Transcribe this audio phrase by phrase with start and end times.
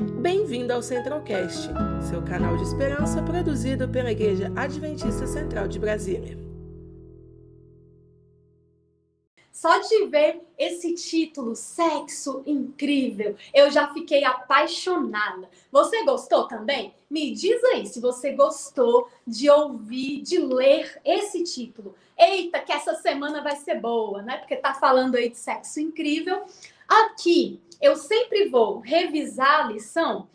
[0.00, 1.68] Bem-vindo ao Centralcast,
[2.08, 6.38] seu canal de esperança produzido pela Igreja Adventista Central de Brasília.
[9.52, 15.50] Só de ver esse título, Sexo Incrível, eu já fiquei apaixonada.
[15.70, 16.94] Você gostou também?
[17.10, 21.94] Me diz aí se você gostou de ouvir, de ler esse título.
[22.16, 24.38] Eita, que essa semana vai ser boa, né?
[24.38, 26.46] Porque tá falando aí de sexo incrível.
[26.88, 30.28] Aqui eu sempre vou revisar a lição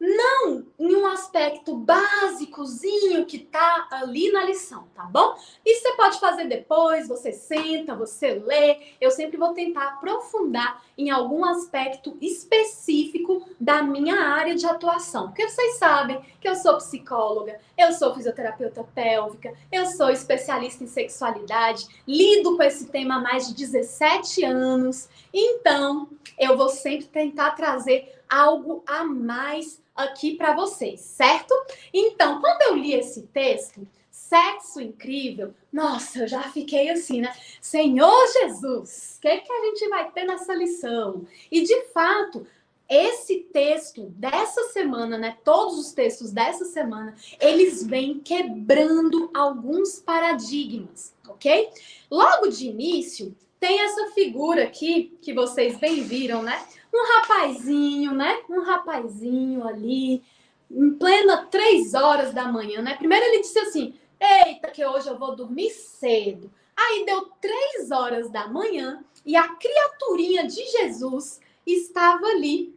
[0.00, 5.36] não em um aspecto básicozinho que tá ali na lição, tá bom?
[5.64, 8.78] Isso você pode fazer depois, você senta, você lê.
[8.98, 15.28] Eu sempre vou tentar aprofundar em algum aspecto específico da minha área de atuação.
[15.28, 20.86] Porque vocês sabem que eu sou psicóloga, eu sou fisioterapeuta pélvica, eu sou especialista em
[20.86, 25.10] sexualidade, lido com esse tema há mais de 17 anos.
[25.32, 26.08] Então,
[26.40, 31.54] eu vou sempre tentar trazer algo a mais aqui para vocês, certo?
[31.92, 37.32] Então, quando eu li esse texto, sexo incrível, nossa, eu já fiquei assim, né?
[37.60, 41.26] Senhor Jesus, o que, que a gente vai ter nessa lição?
[41.50, 42.46] E de fato,
[42.88, 45.36] esse texto dessa semana, né?
[45.44, 51.68] Todos os textos dessa semana, eles vêm quebrando alguns paradigmas, ok?
[52.10, 56.66] Logo de início, tem essa figura aqui que vocês bem viram, né?
[56.92, 58.42] um rapazinho, né?
[58.48, 60.22] Um rapazinho ali,
[60.70, 62.96] em plena três horas da manhã, né?
[62.96, 66.50] Primeiro ele disse assim: Eita, que hoje eu vou dormir cedo.
[66.76, 72.74] Aí deu três horas da manhã e a criaturinha de Jesus estava ali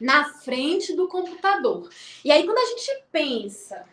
[0.00, 1.88] na frente do computador.
[2.24, 3.84] E aí, quando a gente pensa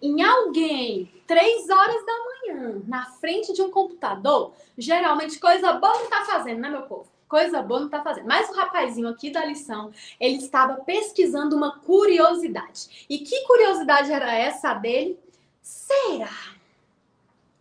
[0.00, 6.08] em alguém três horas da manhã na frente de um computador, geralmente coisa boa não
[6.08, 7.08] tá fazendo, né, meu povo?
[7.28, 8.26] coisa boa não tá fazendo.
[8.26, 13.06] Mas o rapazinho aqui da lição, ele estava pesquisando uma curiosidade.
[13.08, 15.18] E que curiosidade era essa dele?
[15.62, 16.56] Será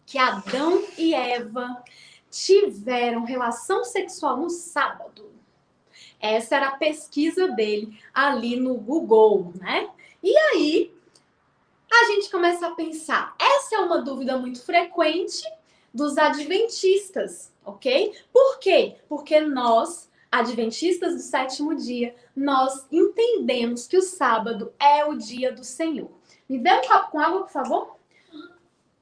[0.06, 1.83] que Adão e Eva
[2.31, 5.29] tiveram relação sexual no sábado?
[6.19, 9.89] Essa era a pesquisa dele ali no Google, né?
[10.23, 10.97] E aí
[12.02, 15.44] a gente começa a pensar, essa é uma dúvida muito frequente
[15.94, 18.13] dos adventistas, ok?
[18.31, 18.97] Por quê?
[19.09, 25.63] Porque nós, adventistas do sétimo dia, nós entendemos que o sábado é o dia do
[25.63, 26.12] Senhor.
[26.47, 27.97] Me dê um copo com água, por favor.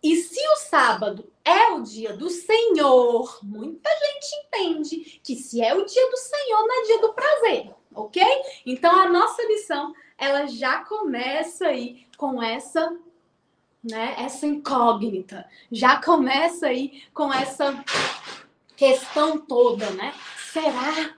[0.01, 5.73] E se o sábado é o dia do Senhor, muita gente entende que se é
[5.73, 8.23] o dia do Senhor, não é dia do prazer, ok?
[8.65, 12.95] Então a nossa lição ela já começa aí com essa
[13.85, 15.45] né, essa incógnita.
[15.71, 17.83] Já começa aí com essa
[18.75, 20.13] questão toda, né?
[20.51, 21.15] Será?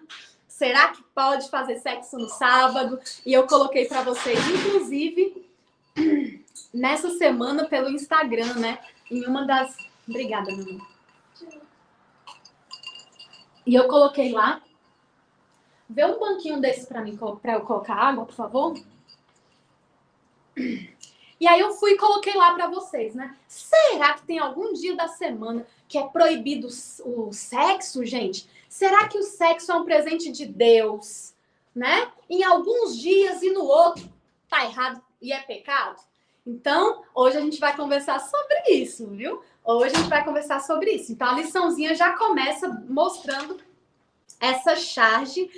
[0.47, 2.99] Será que pode fazer sexo no sábado?
[3.25, 5.47] E eu coloquei para vocês, inclusive,
[6.73, 8.79] nessa semana pelo Instagram, né?
[9.09, 9.77] Em uma das.
[10.07, 10.87] Obrigada, meu amor.
[13.65, 14.61] E eu coloquei lá.
[15.89, 18.73] Vê um banquinho desse para mim, para eu colocar água, por favor.
[21.39, 23.35] E aí eu fui e coloquei lá para vocês, né?
[23.47, 26.67] Será que tem algum dia da semana que é proibido
[27.05, 28.49] o sexo, gente?
[28.67, 31.33] Será que o sexo é um presente de Deus,
[31.75, 32.11] né?
[32.29, 34.11] Em alguns dias e no outro
[34.49, 36.01] tá errado e é pecado?
[36.45, 39.43] Então, hoje a gente vai conversar sobre isso, viu?
[39.63, 41.11] Hoje a gente vai conversar sobre isso.
[41.11, 43.59] Então, a liçãozinha já começa mostrando
[44.39, 45.49] essa charge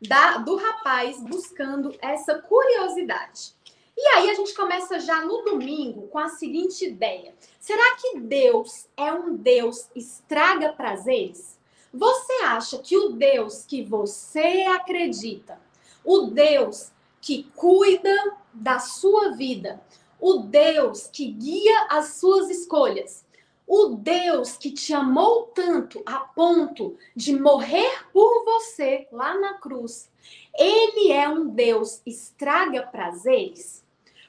[0.00, 3.57] da, do rapaz buscando essa curiosidade.
[4.00, 8.86] E aí a gente começa já no domingo com a seguinte ideia: será que Deus
[8.96, 11.58] é um Deus estraga prazeres?
[11.92, 15.60] Você acha que o Deus que você acredita,
[16.04, 18.14] o Deus que cuida
[18.54, 19.82] da sua vida,
[20.20, 23.26] o Deus que guia as suas escolhas,
[23.66, 30.08] o Deus que te amou tanto a ponto de morrer por você lá na cruz,
[30.56, 33.87] ele é um Deus estraga prazeres?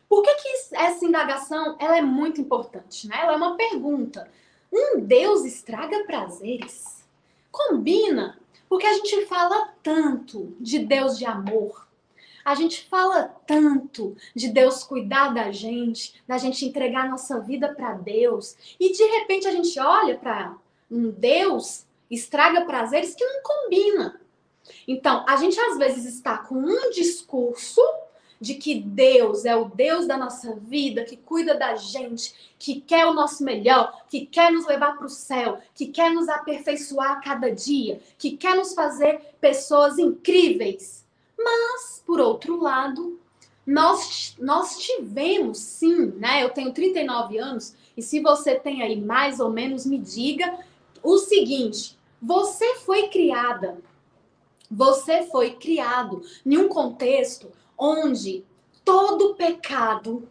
[0.09, 3.07] Por que, que essa indagação ela é muito importante?
[3.07, 3.15] Né?
[3.21, 4.29] Ela é uma pergunta.
[4.73, 7.06] Um Deus estraga prazeres?
[7.51, 11.88] Combina, porque a gente fala tanto de Deus de amor,
[12.44, 17.94] a gente fala tanto de Deus cuidar da gente, da gente entregar nossa vida para
[17.94, 20.56] Deus, e de repente a gente olha para
[20.89, 24.19] um Deus estraga prazeres que não combina.
[24.88, 27.81] Então, a gente às vezes está com um discurso
[28.39, 33.06] de que Deus é o Deus da nossa vida, que cuida da gente, que quer
[33.06, 37.21] o nosso melhor, que quer nos levar para o céu, que quer nos aperfeiçoar a
[37.21, 41.06] cada dia, que quer nos fazer pessoas incríveis.
[41.38, 43.19] Mas, por outro lado,
[43.65, 46.44] nós, nós tivemos sim, né?
[46.44, 50.59] Eu tenho 39 anos, e se você tem aí mais ou menos, me diga
[51.03, 53.77] o seguinte: você foi criada,
[54.71, 58.45] você foi criado em um contexto onde
[58.83, 60.27] todo pecado,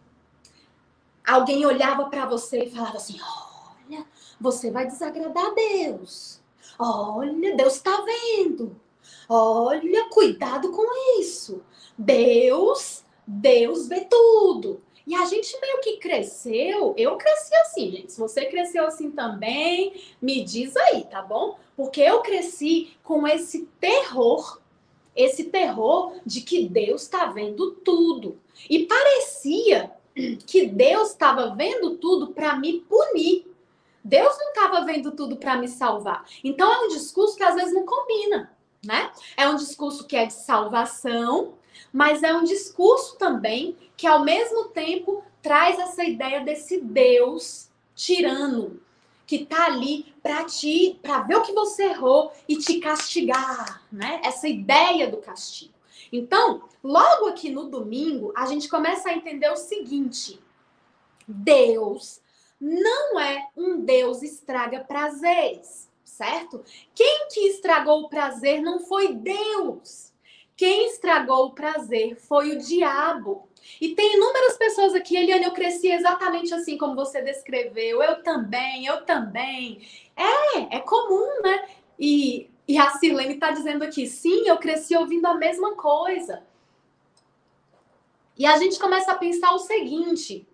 [1.25, 4.05] alguém olhava para você e falava assim: olha,
[4.39, 6.39] você vai desagradar a Deus.
[6.77, 8.79] Olha, Deus está vendo.
[9.27, 11.61] Olha, cuidado com isso.
[11.97, 14.81] Deus, Deus vê tudo.
[15.05, 18.11] E a gente meio que cresceu, eu cresci assim, gente.
[18.11, 21.57] Se você cresceu assim também, me diz aí, tá bom?
[21.75, 24.58] Porque eu cresci com esse terror,
[25.19, 28.39] esse terror de que Deus está vendo tudo.
[28.69, 29.91] E parecia
[30.47, 33.45] que Deus estava vendo tudo para me punir.
[34.03, 36.25] Deus não estava vendo tudo para me salvar.
[36.41, 38.51] Então é um discurso que às vezes não combina,
[38.83, 39.11] né?
[39.35, 41.55] É um discurso que é de salvação,
[41.91, 48.79] mas é um discurso também que ao mesmo tempo traz essa ideia desse Deus tirano
[49.29, 54.19] que tá ali para ti, para ver o que você errou e te castigar, né?
[54.23, 55.71] Essa ideia do castigo.
[56.11, 60.41] Então, logo aqui no domingo, a gente começa a entender o seguinte:
[61.27, 62.19] Deus
[62.59, 66.63] não é um Deus estraga prazeres, certo?
[66.95, 70.11] Quem que estragou o prazer não foi Deus.
[70.57, 73.47] Quem estragou o prazer foi o diabo.
[73.79, 78.01] E tem inúmeras pessoas aqui, Eliane, eu cresci exatamente assim como você descreveu.
[78.01, 79.87] Eu também, eu também.
[80.15, 81.69] É, é comum, né?
[81.97, 86.43] E, e a Sirlene está dizendo aqui, sim, eu cresci ouvindo a mesma coisa.
[88.37, 90.47] E a gente começa a pensar o seguinte: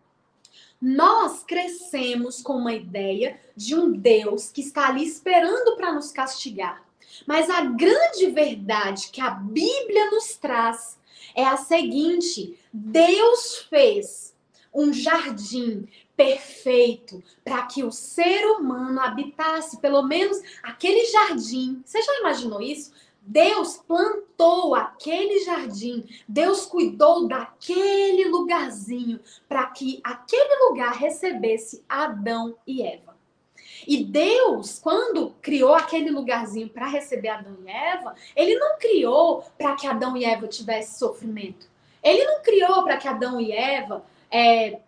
[0.82, 6.84] nós crescemos com uma ideia de um Deus que está ali esperando para nos castigar.
[7.26, 10.98] Mas a grande verdade que a Bíblia nos traz
[11.36, 14.36] é a seguinte: Deus fez
[14.74, 15.88] um jardim
[16.18, 21.82] perfeito para que o ser humano habitasse, pelo menos aquele jardim.
[21.86, 22.92] Você já imaginou isso?
[23.28, 32.84] Deus plantou aquele jardim, Deus cuidou daquele lugarzinho para que aquele lugar recebesse Adão e
[32.84, 33.15] Eva.
[33.88, 39.76] E Deus, quando criou aquele lugarzinho para receber Adão e Eva, ele não criou para
[39.76, 41.68] que Adão e Eva tivessem sofrimento.
[42.04, 44.80] Ele não criou para que Adão e Eva é,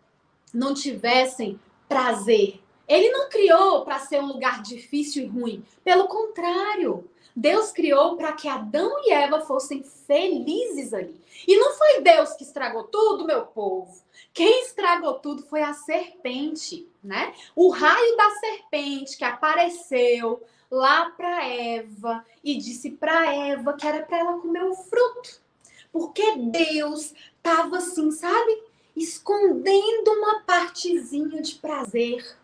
[0.53, 2.61] não tivessem prazer.
[2.87, 5.65] Ele não criou para ser um lugar difícil e ruim.
[5.83, 11.21] Pelo contrário, Deus criou para que Adão e Eva fossem felizes ali.
[11.47, 14.01] E não foi Deus que estragou tudo, meu povo.
[14.33, 17.33] Quem estragou tudo foi a serpente, né?
[17.55, 24.03] O raio da serpente que apareceu lá para Eva e disse para Eva que era
[24.03, 25.41] para ela comer o fruto.
[25.91, 28.63] Porque Deus estava assim, sabe?
[28.95, 32.35] Escondendo uma partezinha de prazer.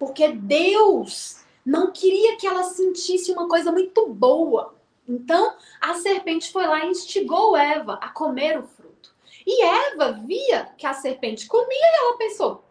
[0.00, 4.74] Porque Deus não queria que ela sentisse uma coisa muito boa.
[5.06, 9.14] Então, a serpente foi lá e instigou Eva a comer o fruto.
[9.46, 12.64] E Eva via que a serpente comia e ela pensou: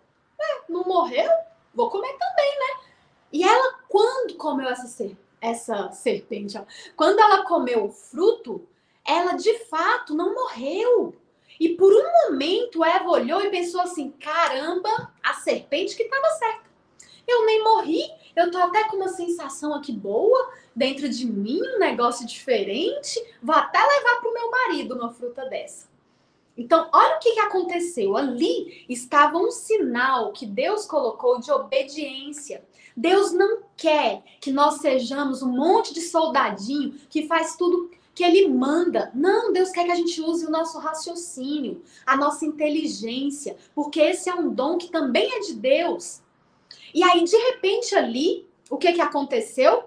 [0.68, 1.30] não morreu?
[1.72, 2.81] Vou comer também, né?
[3.31, 6.64] E ela, quando comeu essa, ser, essa serpente, ó,
[6.96, 8.68] quando ela comeu o fruto,
[9.06, 11.16] ela de fato não morreu.
[11.59, 16.69] E por um momento Eva olhou e pensou assim: caramba, a serpente que estava certa.
[17.30, 21.78] Eu nem morri, eu tô até com uma sensação aqui boa dentro de mim, um
[21.78, 23.24] negócio diferente.
[23.42, 25.88] Vou até levar pro meu marido uma fruta dessa.
[26.57, 28.18] Então, olha o que, que aconteceu.
[28.18, 32.66] Ali estava um sinal que Deus colocou de obediência.
[32.98, 38.50] Deus não quer que nós sejamos um monte de soldadinho que faz tudo que ele
[38.50, 39.12] manda.
[39.14, 44.30] Não, Deus quer que a gente use o nosso raciocínio, a nossa inteligência, porque esse
[44.30, 46.21] é um dom que também é de Deus.
[46.94, 49.86] E aí, de repente, ali, o que, que aconteceu?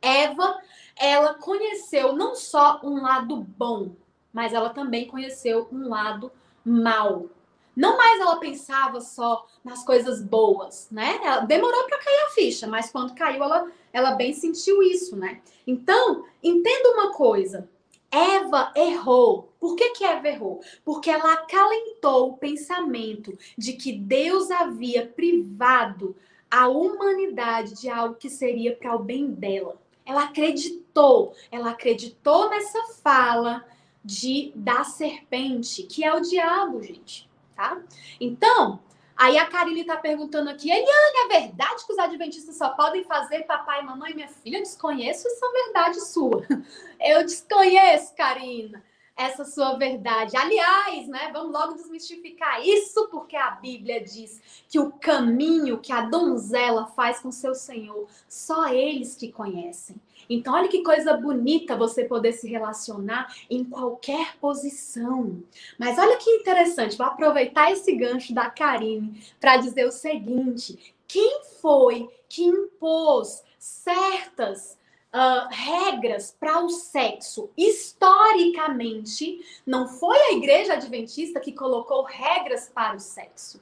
[0.00, 0.60] Eva,
[0.96, 3.92] ela conheceu não só um lado bom,
[4.32, 6.30] mas ela também conheceu um lado
[6.64, 7.26] mal.
[7.74, 11.20] Não mais ela pensava só nas coisas boas, né?
[11.22, 15.42] Ela demorou para cair a ficha, mas quando caiu, ela, ela bem sentiu isso, né?
[15.66, 17.68] Então, entenda uma coisa:
[18.10, 19.45] Eva errou.
[19.58, 20.60] Por que, que Eva errou?
[20.84, 26.16] Porque ela acalentou o pensamento de que Deus havia privado
[26.50, 29.76] a humanidade de algo que seria para o bem dela.
[30.04, 33.64] Ela acreditou, ela acreditou nessa fala
[34.04, 37.80] de da serpente, que é o diabo, gente, tá?
[38.20, 38.80] Então,
[39.18, 43.44] Aí a Karine está perguntando aqui, Eliane, é verdade que os adventistas só podem fazer
[43.44, 44.58] papai, mamãe e minha filha?
[44.58, 46.46] Eu desconheço essa verdade sua.
[47.00, 48.84] Eu desconheço, Karina
[49.16, 50.36] essa sua verdade.
[50.36, 56.02] Aliás, né, vamos logo desmistificar isso, porque a Bíblia diz que o caminho que a
[56.02, 59.96] donzela faz com seu Senhor, só eles que conhecem.
[60.28, 65.42] Então, olha que coisa bonita você poder se relacionar em qualquer posição.
[65.78, 71.42] Mas olha que interessante, vou aproveitar esse gancho da Karine para dizer o seguinte: quem
[71.60, 74.76] foi que impôs certas
[75.16, 77.48] uh, regras para o sexo.
[77.56, 83.58] Historicamente, não foi a igreja adventista que colocou regras para o sexo.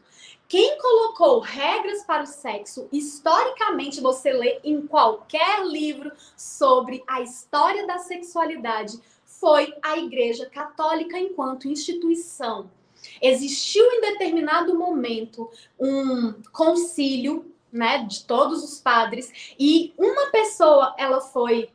[0.48, 7.86] Quem colocou regras para o sexo, historicamente, você lê em qualquer livro sobre a história
[7.86, 12.70] da sexualidade, foi a Igreja Católica enquanto instituição.
[13.20, 21.20] Existiu em determinado momento um concílio né, de todos os padres, e uma pessoa ela
[21.20, 21.68] foi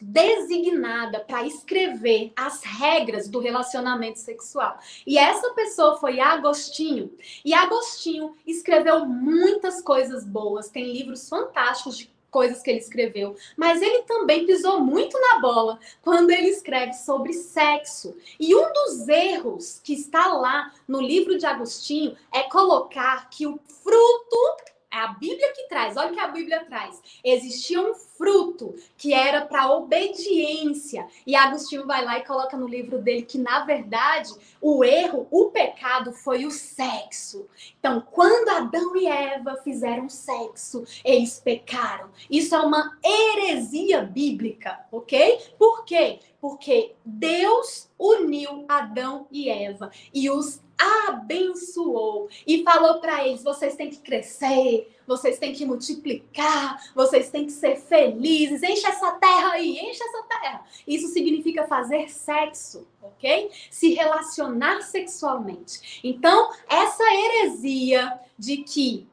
[0.00, 4.78] designada para escrever as regras do relacionamento sexual.
[5.06, 7.12] E essa pessoa foi Agostinho.
[7.44, 13.82] E Agostinho escreveu muitas coisas boas, tem livros fantásticos de coisas que ele escreveu, mas
[13.82, 18.16] ele também pisou muito na bola quando ele escreve sobre sexo.
[18.38, 23.58] E um dos erros que está lá no livro de Agostinho é colocar que o
[23.82, 27.00] fruto é a Bíblia que traz, olha o que a Bíblia traz.
[27.22, 31.06] Existia um fruto que era para obediência.
[31.26, 34.30] E Agostinho vai lá e coloca no livro dele que, na verdade,
[34.60, 37.46] o erro, o pecado foi o sexo.
[37.78, 42.10] Então, quando Adão e Eva fizeram sexo, eles pecaram.
[42.28, 45.38] Isso é uma heresia bíblica, ok?
[45.56, 46.18] Por quê?
[46.40, 50.60] Porque Deus uniu Adão e Eva e os
[51.08, 57.46] abençoou e falou para eles: vocês têm que crescer, vocês têm que multiplicar, vocês têm
[57.46, 60.64] que ser felizes, enche essa terra aí, enche essa terra.
[60.86, 63.50] Isso significa fazer sexo, ok?
[63.70, 66.00] Se relacionar sexualmente.
[66.02, 69.08] Então, essa heresia de que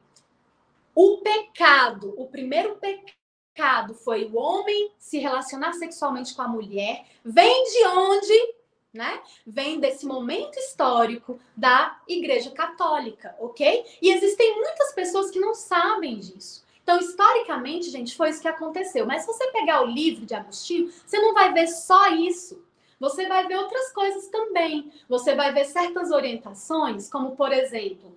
[0.94, 7.64] o pecado, o primeiro pecado foi o homem se relacionar sexualmente com a mulher, vem
[7.64, 8.57] de onde?
[8.98, 9.22] Né?
[9.46, 13.84] Vem desse momento histórico da Igreja Católica, ok?
[14.02, 16.64] E existem muitas pessoas que não sabem disso.
[16.82, 19.06] Então, historicamente, gente, foi isso que aconteceu.
[19.06, 22.60] Mas se você pegar o livro de Agostinho, você não vai ver só isso.
[22.98, 24.90] Você vai ver outras coisas também.
[25.08, 28.12] Você vai ver certas orientações, como, por exemplo,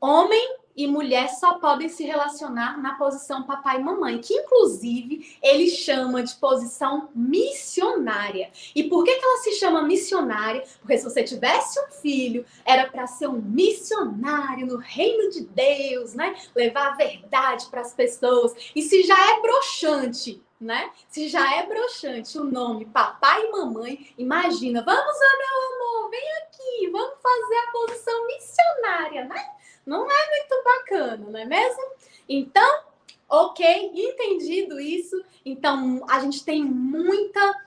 [0.00, 5.68] homem e mulher só podem se relacionar na posição papai e mamãe, que inclusive ele
[5.68, 8.50] chama de posição missionária.
[8.74, 10.64] E por que, que ela se chama missionária?
[10.80, 16.14] Porque se você tivesse um filho, era para ser um missionário no reino de Deus,
[16.14, 16.34] né?
[16.54, 18.54] Levar a verdade para as pessoas.
[18.74, 20.90] E se já é broxante, né?
[21.08, 26.90] Se já é broxante o nome papai e mamãe, imagina, vamos meu amor, vem aqui,
[26.90, 29.54] vamos fazer a posição missionária, né?
[29.86, 31.82] Não é muito bacana, não é mesmo?
[32.28, 32.82] Então,
[33.28, 35.22] ok, entendido isso.
[35.44, 37.60] Então, a gente tem muita.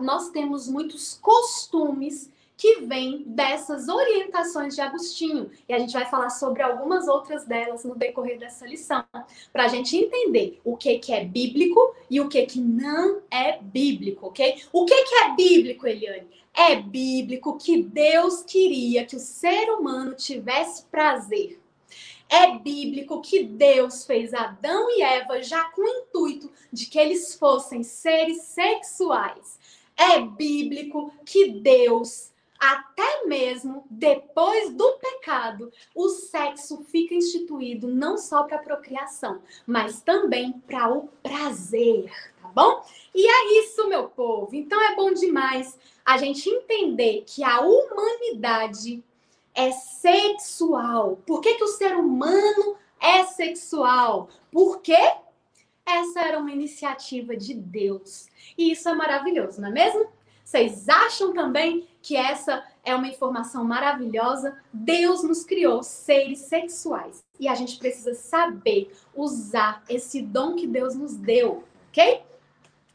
[0.00, 5.50] nós temos muitos costumes que vêm dessas orientações de Agostinho.
[5.66, 9.02] E a gente vai falar sobre algumas outras delas no decorrer dessa lição,
[9.50, 13.58] para a gente entender o que, que é bíblico e o que, que não é
[13.62, 14.62] bíblico, ok?
[14.70, 16.28] O que, que é bíblico, Eliane?
[16.52, 21.58] É bíblico que Deus queria que o ser humano tivesse prazer.
[22.28, 27.34] É bíblico que Deus fez Adão e Eva já com o intuito de que eles
[27.34, 29.58] fossem seres sexuais.
[29.96, 32.29] É bíblico que Deus,
[32.60, 40.52] até mesmo depois do pecado, o sexo fica instituído não só para procriação, mas também
[40.66, 42.12] para o prazer,
[42.42, 42.84] tá bom?
[43.14, 44.54] E é isso, meu povo.
[44.54, 49.02] Então é bom demais a gente entender que a humanidade
[49.54, 51.18] é sexual.
[51.26, 54.28] Por que, que o ser humano é sexual?
[54.52, 54.96] Porque
[55.86, 58.28] essa era uma iniciativa de Deus.
[58.56, 60.19] E isso é maravilhoso, não é mesmo?
[60.50, 64.58] Vocês acham também que essa é uma informação maravilhosa?
[64.72, 70.96] Deus nos criou seres sexuais e a gente precisa saber usar esse dom que Deus
[70.96, 72.22] nos deu, ok?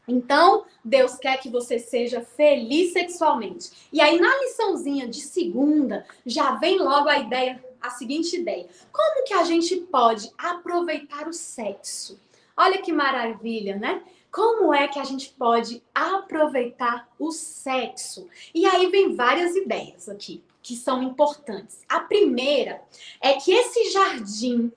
[0.06, 3.88] Então, Deus quer que você seja feliz sexualmente.
[3.90, 9.24] E aí, na liçãozinha de segunda, já vem logo a ideia, a seguinte ideia: como
[9.24, 12.20] que a gente pode aproveitar o sexo?
[12.54, 14.02] Olha que maravilha, né?
[14.36, 18.28] Como é que a gente pode aproveitar o sexo?
[18.54, 21.80] E aí vem várias ideias aqui que são importantes.
[21.88, 22.82] A primeira
[23.18, 24.70] é que esse jardim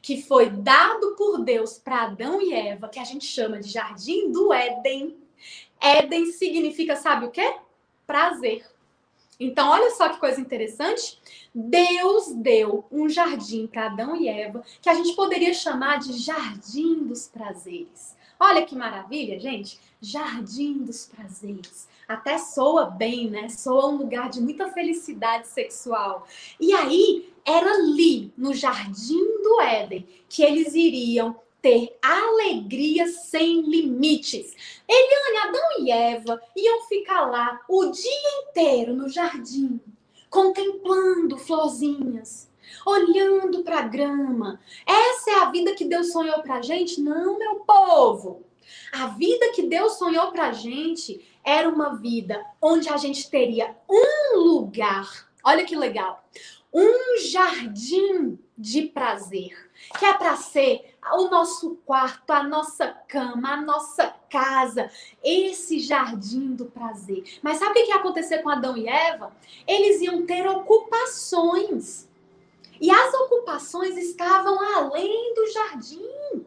[0.00, 4.32] que foi dado por Deus para Adão e Eva, que a gente chama de jardim
[4.32, 5.14] do Éden,
[5.78, 7.56] Éden significa, sabe o quê?
[8.06, 8.64] Prazer.
[9.38, 11.20] Então, olha só que coisa interessante.
[11.54, 17.04] Deus deu um jardim para Adão e Eva, que a gente poderia chamar de jardim
[17.04, 18.21] dos prazeres.
[18.44, 19.78] Olha que maravilha, gente.
[20.00, 21.88] Jardim dos prazeres.
[22.08, 23.48] Até soa bem, né?
[23.48, 26.26] Soa um lugar de muita felicidade sexual.
[26.58, 34.56] E aí, era ali, no jardim do Éden, que eles iriam ter alegria sem limites.
[34.88, 39.80] Eliane, Adão e Eva iam ficar lá o dia inteiro no jardim,
[40.28, 42.50] contemplando florzinhas,
[42.86, 44.60] olhando para a grama.
[44.86, 47.00] Essa é a vida que Deus sonhou para a gente?
[47.00, 48.44] Não, meu povo.
[48.92, 53.76] A vida que Deus sonhou para a gente era uma vida onde a gente teria
[53.88, 55.28] um lugar.
[55.44, 56.24] Olha que legal.
[56.72, 63.60] Um jardim de prazer, que é para ser o nosso quarto, a nossa cama, a
[63.60, 64.90] nossa casa,
[65.22, 67.24] esse jardim do prazer.
[67.42, 69.34] Mas sabe o que ia acontecer com Adão e Eva?
[69.66, 72.08] Eles iam ter ocupações.
[72.82, 76.46] E as ocupações estavam além do jardim.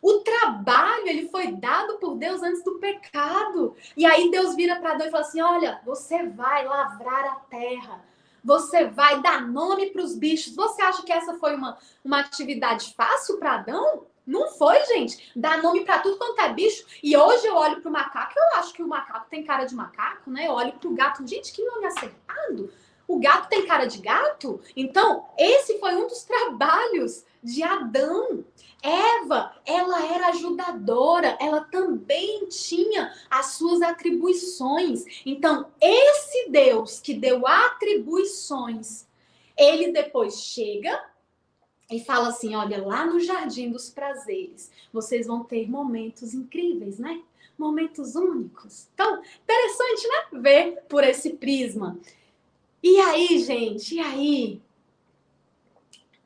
[0.00, 3.74] O trabalho, ele foi dado por Deus antes do pecado.
[3.96, 8.12] E aí Deus vira para Adão e fala assim: "Olha, você vai lavrar a terra
[8.44, 10.54] você vai dar nome para os bichos.
[10.54, 14.06] Você acha que essa foi uma, uma atividade fácil para Adão?
[14.26, 15.30] Não foi, gente.
[15.34, 16.84] Dar nome para tudo quanto é bicho.
[17.02, 19.74] E hoje eu olho para o macaco, eu acho que o macaco tem cara de
[19.74, 20.46] macaco, né?
[20.46, 22.72] Eu olho para o gato, gente, que nome acertado.
[23.12, 24.58] O gato tem cara de gato?
[24.74, 28.42] Então, esse foi um dos trabalhos de Adão.
[28.82, 35.04] Eva, ela era ajudadora, ela também tinha as suas atribuições.
[35.26, 39.06] Então, esse Deus que deu atribuições,
[39.58, 40.98] ele depois chega
[41.90, 47.20] e fala assim: olha, lá no Jardim dos Prazeres, vocês vão ter momentos incríveis, né?
[47.58, 48.88] Momentos únicos.
[48.94, 50.40] Então, interessante, né?
[50.40, 52.00] Ver por esse prisma.
[52.82, 54.62] E aí, gente, e aí?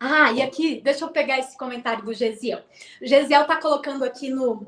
[0.00, 2.62] Ah, e aqui, deixa eu pegar esse comentário do Gesiel.
[3.00, 4.66] O Gesiel está colocando aqui no,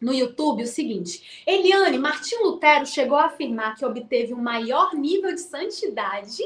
[0.00, 5.32] no YouTube o seguinte: Eliane, Martim Lutero chegou a afirmar que obteve um maior nível
[5.32, 6.42] de santidade,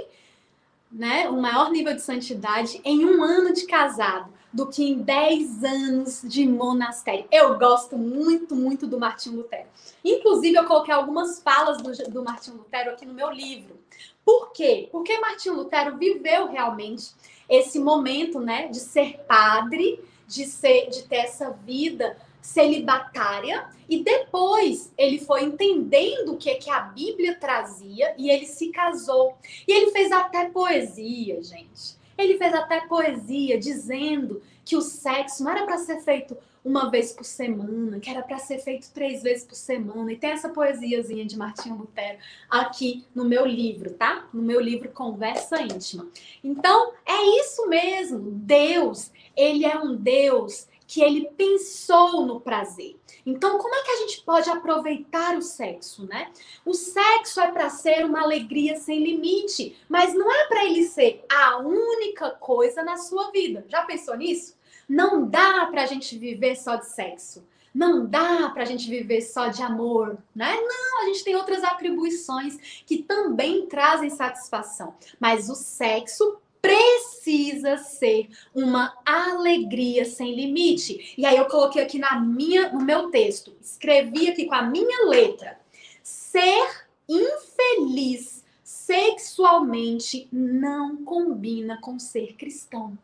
[0.91, 1.29] né?
[1.31, 6.23] Um maior nível de santidade em um ano de casado do que em 10 anos
[6.25, 7.25] de monastério.
[7.33, 9.69] Eu gosto muito, muito do Martim Lutero.
[10.05, 13.81] Inclusive, eu coloquei algumas falas do, do Martim Lutero aqui no meu livro.
[14.25, 14.89] Por quê?
[14.91, 17.11] Porque Martim Lutero viveu realmente
[17.49, 24.93] esse momento, né, de ser padre, de ser, de ter essa vida celibatária e depois
[24.99, 29.37] ele foi entendendo o que é que a Bíblia trazia e ele se casou.
[29.67, 31.97] E ele fez até poesia, gente.
[32.17, 37.13] Ele fez até poesia dizendo que o sexo não era para ser feito uma vez
[37.13, 40.13] por semana, que era para ser feito três vezes por semana.
[40.13, 44.29] E tem essa poesiazinha de Martinho Lutero aqui no meu livro, tá?
[44.33, 46.07] No meu livro Conversa Íntima.
[46.43, 48.21] Então, é isso mesmo.
[48.21, 52.97] Deus, ele é um Deus que ele pensou no prazer.
[53.25, 56.31] Então, como é que a gente pode aproveitar o sexo, né?
[56.67, 61.25] O sexo é para ser uma alegria sem limite, mas não é para ele ser
[61.31, 63.65] a única coisa na sua vida.
[63.69, 64.55] Já pensou nisso?
[64.93, 67.43] Não dá para a gente viver só de sexo.
[67.75, 70.55] Não dá para a gente viver só de amor, né?
[70.55, 74.95] Não, a gente tem outras atribuições que também trazem satisfação.
[75.19, 81.15] Mas o sexo precisa ser uma alegria sem limite.
[81.17, 85.07] E aí eu coloquei aqui na minha, no meu texto, escrevi aqui com a minha
[85.07, 85.59] letra:
[86.03, 92.99] ser infeliz sexualmente não combina com ser cristão.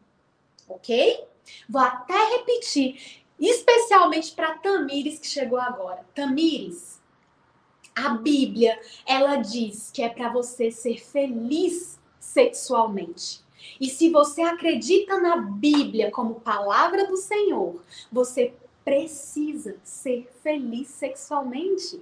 [0.69, 1.27] OK?
[1.69, 6.05] Vou até repetir, especialmente para Tamires que chegou agora.
[6.15, 7.01] Tamires,
[7.95, 13.43] a Bíblia, ela diz que é para você ser feliz sexualmente.
[13.81, 22.01] E se você acredita na Bíblia como palavra do Senhor, você precisa ser feliz sexualmente.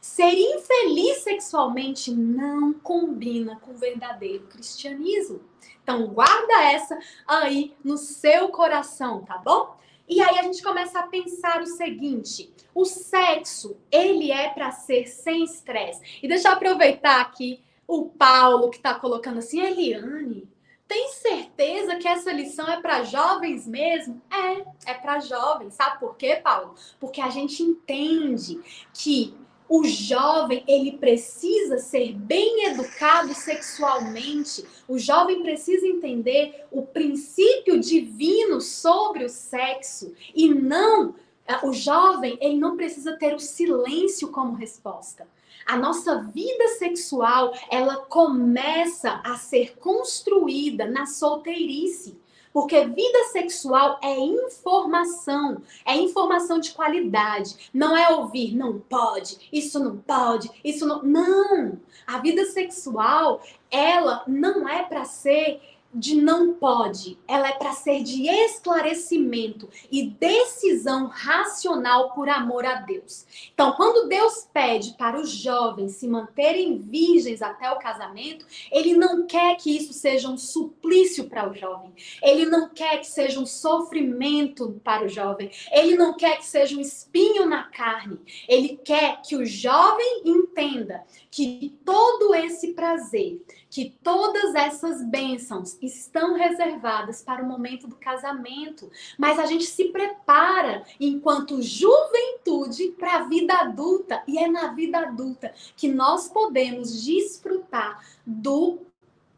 [0.00, 5.40] Ser infeliz sexualmente não combina com o verdadeiro cristianismo.
[5.86, 9.76] Então, guarda essa aí no seu coração, tá bom?
[10.08, 15.06] E aí a gente começa a pensar o seguinte: o sexo, ele é para ser
[15.06, 16.18] sem estresse.
[16.20, 20.48] E deixa eu aproveitar aqui o Paulo que está colocando assim, Eliane,
[20.88, 24.20] tem certeza que essa lição é para jovens mesmo?
[24.28, 25.74] É, é para jovens.
[25.74, 26.74] Sabe por quê, Paulo?
[26.98, 28.60] Porque a gente entende
[28.92, 29.36] que
[29.68, 34.64] o jovem ele precisa ser bem educado sexualmente.
[34.86, 41.14] O jovem precisa entender o princípio divino sobre o sexo e não
[41.62, 45.26] o jovem ele não precisa ter o silêncio como resposta.
[45.64, 52.18] A nossa vida sexual, ela começa a ser construída na solteirice.
[52.56, 57.68] Porque vida sexual é informação, é informação de qualidade.
[57.70, 61.02] Não é ouvir, não pode, isso não pode, isso não.
[61.02, 61.78] Não!
[62.06, 65.60] A vida sexual, ela não é para ser
[65.96, 72.76] de não pode, ela é para ser de esclarecimento e decisão racional por amor a
[72.82, 73.26] Deus.
[73.52, 79.26] Então, quando Deus pede para os jovens se manterem virgens até o casamento, ele não
[79.26, 81.92] quer que isso seja um suplício para o jovem.
[82.22, 85.50] Ele não quer que seja um sofrimento para o jovem.
[85.72, 88.18] Ele não quer que seja um espinho na carne.
[88.48, 96.34] Ele quer que o jovem entenda que todo esse prazer, que todas essas bênçãos estão
[96.34, 103.24] reservadas para o momento do casamento, mas a gente se prepara enquanto juventude para a
[103.24, 108.80] vida adulta e é na vida adulta que nós podemos desfrutar do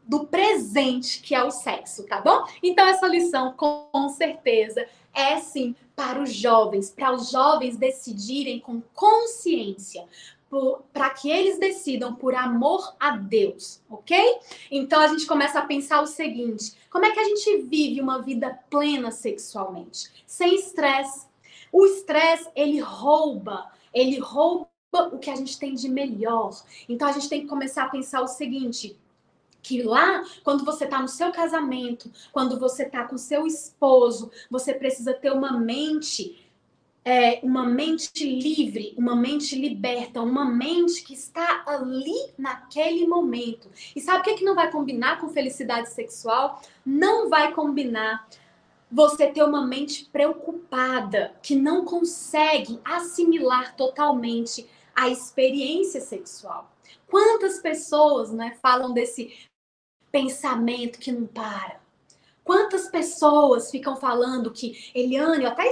[0.05, 2.43] do presente que é o sexo, tá bom?
[2.63, 8.81] Então essa lição com certeza é sim para os jovens, para os jovens decidirem com
[8.93, 10.03] consciência
[10.91, 14.39] para que eles decidam por amor a Deus, ok?
[14.71, 18.21] Então a gente começa a pensar o seguinte: como é que a gente vive uma
[18.21, 20.09] vida plena sexualmente?
[20.25, 21.27] Sem estresse.
[21.71, 24.67] O estresse, ele rouba, ele rouba
[25.11, 26.51] o que a gente tem de melhor.
[26.87, 28.99] Então a gente tem que começar a pensar o seguinte:
[29.61, 34.73] que lá, quando você está no seu casamento, quando você está com seu esposo, você
[34.73, 36.48] precisa ter uma mente
[37.03, 43.69] é, uma mente livre, uma mente liberta, uma mente que está ali naquele momento.
[43.95, 46.61] E sabe o que, é que não vai combinar com felicidade sexual?
[46.85, 48.27] Não vai combinar
[48.91, 56.71] você ter uma mente preocupada, que não consegue assimilar totalmente a experiência sexual.
[57.07, 59.33] Quantas pessoas né, falam desse
[60.11, 61.78] pensamento que não para?
[62.49, 65.69] Quantas pessoas ficam falando que Eliane, eu até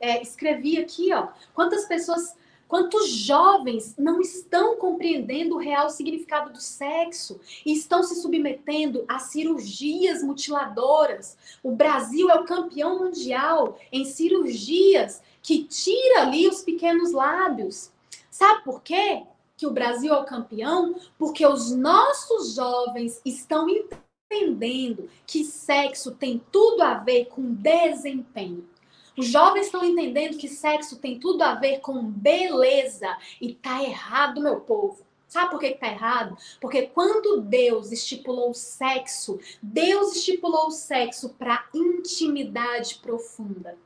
[0.00, 2.34] é, escrevi aqui, ó, quantas pessoas,
[2.66, 9.18] quantos jovens não estão compreendendo o real significado do sexo e estão se submetendo a
[9.18, 11.36] cirurgias mutiladoras.
[11.62, 17.92] O Brasil é o campeão mundial em cirurgias que tira ali os pequenos lábios.
[18.30, 19.24] Sabe por quê?
[19.58, 20.94] Que o Brasil é o campeão?
[21.18, 23.68] Porque os nossos jovens estão
[24.30, 28.68] entendendo que sexo tem tudo a ver com desempenho.
[29.16, 33.16] Os jovens estão entendendo que sexo tem tudo a ver com beleza.
[33.40, 35.02] E tá errado, meu povo.
[35.26, 36.36] Sabe por que, tá errado?
[36.60, 43.76] Porque quando Deus estipulou o sexo, Deus estipulou o sexo para intimidade profunda.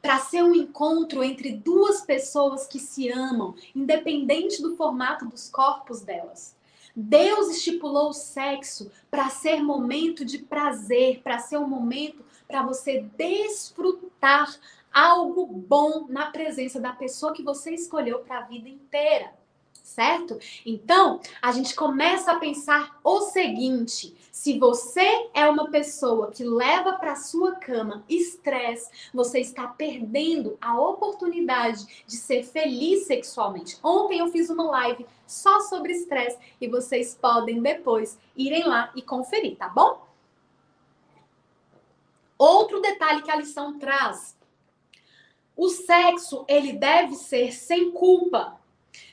[0.00, 6.02] Para ser um encontro entre duas pessoas que se amam, independente do formato dos corpos
[6.02, 6.57] delas.
[7.00, 13.04] Deus estipulou o sexo para ser momento de prazer, para ser um momento para você
[13.16, 14.52] desfrutar
[14.92, 19.32] algo bom na presença da pessoa que você escolheu para a vida inteira
[19.88, 20.38] certo?
[20.64, 26.92] Então, a gente começa a pensar o seguinte: se você é uma pessoa que leva
[26.92, 33.78] para sua cama estresse, você está perdendo a oportunidade de ser feliz sexualmente.
[33.82, 39.02] Ontem eu fiz uma live só sobre estresse e vocês podem depois irem lá e
[39.02, 40.06] conferir, tá bom?
[42.36, 44.36] Outro detalhe que a lição traz:
[45.56, 48.58] o sexo ele deve ser sem culpa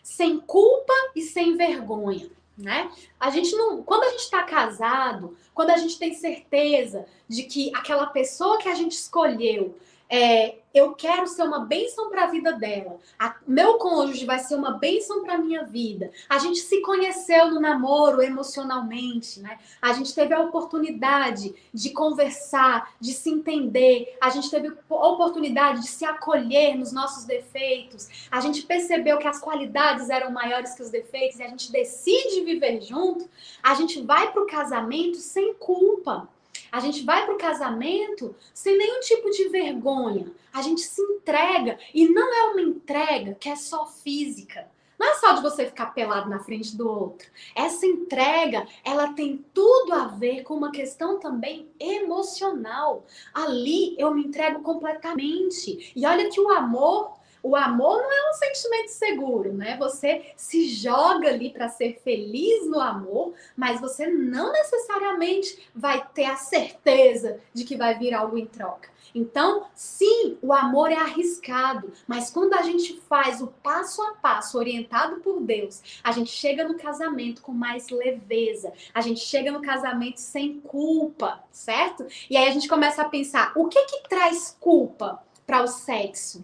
[0.04, 2.92] sem culpa e sem vergonha, né?
[3.20, 7.72] A gente não, quando a gente está casado, quando a gente tem certeza de que
[7.76, 9.76] aquela pessoa que a gente escolheu
[10.10, 13.00] é, eu quero ser uma bênção para a vida dela.
[13.18, 16.12] A, meu cônjuge vai ser uma bênção para a minha vida.
[16.30, 19.58] A gente se conheceu no namoro emocionalmente, né?
[19.82, 24.18] A gente teve a oportunidade de conversar, de se entender.
[24.20, 28.28] A gente teve a oportunidade de se acolher nos nossos defeitos.
[28.30, 32.44] A gente percebeu que as qualidades eram maiores que os defeitos e a gente decide
[32.44, 33.30] viver junto.
[33.64, 36.28] A gente vai para o casamento sem culpa.
[36.76, 40.30] A gente vai para o casamento sem nenhum tipo de vergonha.
[40.52, 44.68] A gente se entrega e não é uma entrega que é só física.
[45.00, 47.30] Não é só de você ficar pelado na frente do outro.
[47.56, 53.06] Essa entrega, ela tem tudo a ver com uma questão também emocional.
[53.34, 55.94] Ali eu me entrego completamente.
[55.96, 57.15] E olha que o amor
[57.46, 59.78] o amor não é um sentimento seguro, né?
[59.78, 66.26] Você se joga ali para ser feliz no amor, mas você não necessariamente vai ter
[66.26, 68.90] a certeza de que vai vir algo em troca.
[69.14, 74.58] Então, sim, o amor é arriscado, mas quando a gente faz o passo a passo
[74.58, 79.62] orientado por Deus, a gente chega no casamento com mais leveza, a gente chega no
[79.62, 82.08] casamento sem culpa, certo?
[82.28, 86.44] E aí a gente começa a pensar: o que que traz culpa para o sexo?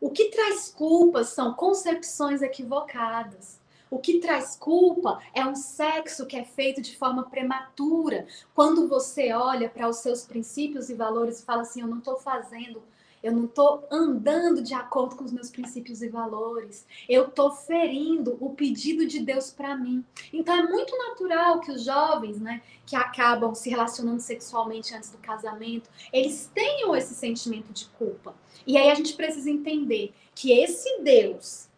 [0.00, 3.58] O que traz culpa são concepções equivocadas.
[3.90, 8.26] O que traz culpa é um sexo que é feito de forma prematura.
[8.54, 12.16] Quando você olha para os seus princípios e valores e fala assim: eu não estou
[12.16, 12.82] fazendo,
[13.26, 18.38] eu não estou andando de acordo com os meus princípios e valores, eu estou ferindo
[18.40, 20.04] o pedido de Deus para mim.
[20.32, 25.18] Então é muito natural que os jovens, né, que acabam se relacionando sexualmente antes do
[25.18, 28.32] casamento, eles tenham esse sentimento de culpa.
[28.64, 31.68] E aí a gente precisa entender que esse Deus,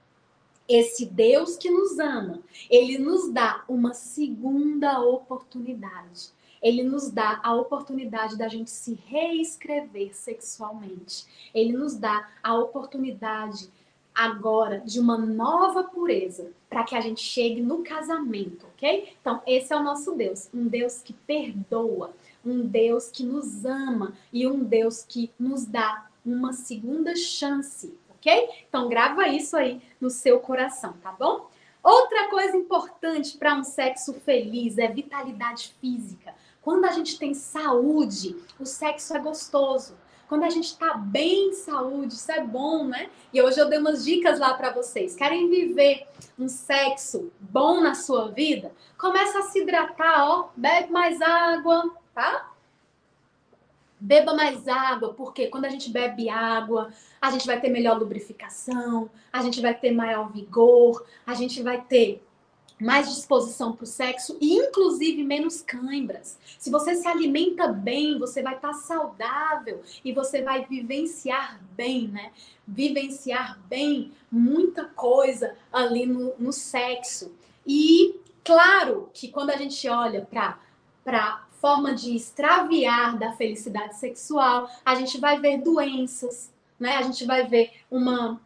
[0.68, 6.28] esse Deus que nos ama, ele nos dá uma segunda oportunidade.
[6.62, 11.26] Ele nos dá a oportunidade da gente se reescrever sexualmente.
[11.54, 13.70] Ele nos dá a oportunidade
[14.14, 19.12] agora de uma nova pureza para que a gente chegue no casamento, ok?
[19.20, 22.12] Então, esse é o nosso Deus, um Deus que perdoa,
[22.44, 28.48] um Deus que nos ama e um Deus que nos dá uma segunda chance, ok?
[28.68, 31.48] Então grava isso aí no seu coração, tá bom?
[31.82, 36.34] Outra coisa importante para um sexo feliz é vitalidade física.
[36.68, 39.96] Quando a gente tem saúde, o sexo é gostoso.
[40.28, 43.09] Quando a gente está bem de saúde, isso é bom, né?
[43.33, 45.16] E hoje eu dei umas dicas lá para vocês.
[45.16, 46.07] Querem viver
[46.38, 48.70] um sexo bom na sua vida?
[48.98, 52.52] Começa a se hidratar, ó, bebe mais água, tá?
[53.98, 59.11] Beba mais água, porque quando a gente bebe água, a gente vai ter melhor lubrificação,
[59.33, 62.22] a gente vai ter maior vigor, a gente vai ter
[62.80, 66.38] mais disposição para o sexo e inclusive menos cãibras.
[66.58, 72.08] Se você se alimenta bem, você vai estar tá saudável e você vai vivenciar bem,
[72.08, 72.32] né?
[72.66, 77.32] Vivenciar bem muita coisa ali no, no sexo.
[77.66, 84.94] E claro que quando a gente olha para forma de extraviar da felicidade sexual, a
[84.94, 86.96] gente vai ver doenças, né?
[86.96, 88.40] A gente vai ver uma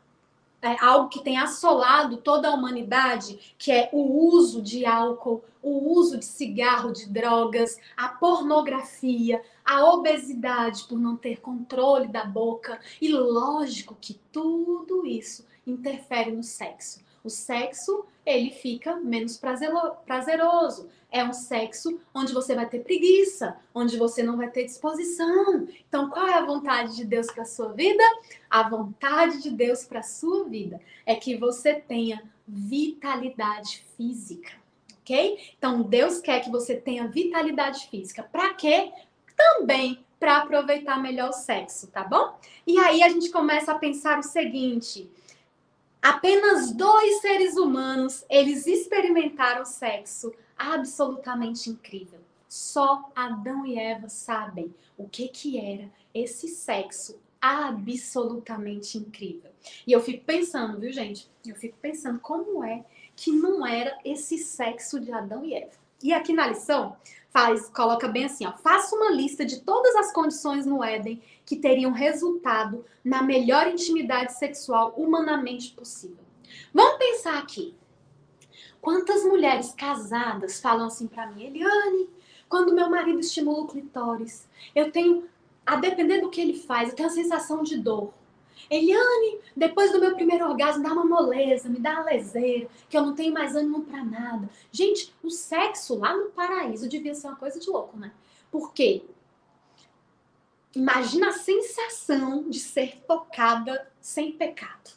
[0.62, 5.92] é, algo que tem assolado toda a humanidade, que é o uso de álcool, o
[5.92, 12.80] uso de cigarro, de drogas, a pornografia, a obesidade por não ter controle da boca.
[13.00, 17.00] E lógico que tudo isso interfere no sexo.
[17.24, 20.88] O sexo, ele fica menos prazeroso.
[21.10, 25.68] É um sexo onde você vai ter preguiça, onde você não vai ter disposição.
[25.88, 28.02] Então, qual é a vontade de Deus para sua vida?
[28.48, 34.52] A vontade de Deus para sua vida é que você tenha vitalidade física,
[35.00, 35.38] ok?
[35.58, 38.22] Então, Deus quer que você tenha vitalidade física.
[38.22, 38.90] Para quê?
[39.36, 42.38] Também para aproveitar melhor o sexo, tá bom?
[42.64, 45.10] E aí a gente começa a pensar o seguinte:
[46.02, 52.18] Apenas dois seres humanos, eles experimentaram sexo absolutamente incrível.
[52.48, 59.50] Só Adão e Eva sabem o que que era esse sexo absolutamente incrível.
[59.86, 61.30] E eu fico pensando, viu, gente?
[61.46, 62.84] Eu fico pensando como é
[63.14, 65.72] que não era esse sexo de Adão e Eva.
[66.02, 66.96] E aqui na lição,
[67.30, 71.58] faz, coloca bem assim, ó, faça uma lista de todas as condições no Éden que
[71.58, 76.24] teriam resultado na melhor intimidade sexual humanamente possível.
[76.72, 77.74] Vamos pensar aqui.
[78.80, 82.08] Quantas mulheres casadas falam assim para mim, Eliane,
[82.48, 85.28] quando meu marido estimula o clitóris, eu tenho,
[85.66, 88.14] a depender do que ele faz, eu tenho a sensação de dor.
[88.70, 93.02] Eliane, depois do meu primeiro orgasmo, dá uma moleza, me dá uma leseira, que eu
[93.02, 94.48] não tenho mais ânimo para nada.
[94.70, 98.10] Gente, o sexo lá no paraíso devia ser uma coisa de louco, né?
[98.50, 99.04] Por quê?
[100.74, 104.90] Imagina a sensação de ser tocada sem pecado.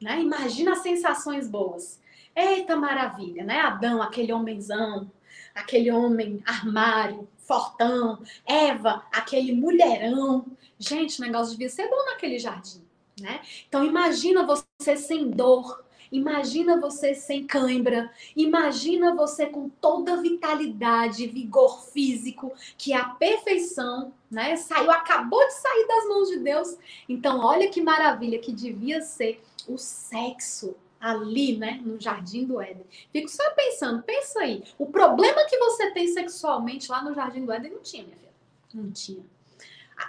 [0.00, 0.20] Né?
[0.20, 2.00] Imagina as sensações boas.
[2.34, 3.60] Eita maravilha, né?
[3.60, 5.10] Adão, aquele homenzão,
[5.54, 8.22] aquele homem armário, fortão.
[8.44, 10.44] Eva, aquele mulherão.
[10.78, 12.84] Gente, o negócio devia ser bom naquele jardim,
[13.18, 13.40] né?
[13.66, 21.26] Então imagina você sem dor, imagina você sem cãibra, imagina você com toda a vitalidade,
[21.26, 24.56] vigor físico, que é a perfeição, né?
[24.56, 26.76] Saiu, acabou de sair das mãos de Deus.
[27.08, 32.84] Então olha que maravilha que devia ser o sexo ali, né, no jardim do Éden.
[33.12, 37.52] Fico só pensando, pensa aí, o problema que você tem sexualmente lá no jardim do
[37.52, 38.32] Éden não tinha, minha filha.
[38.74, 39.24] Não tinha.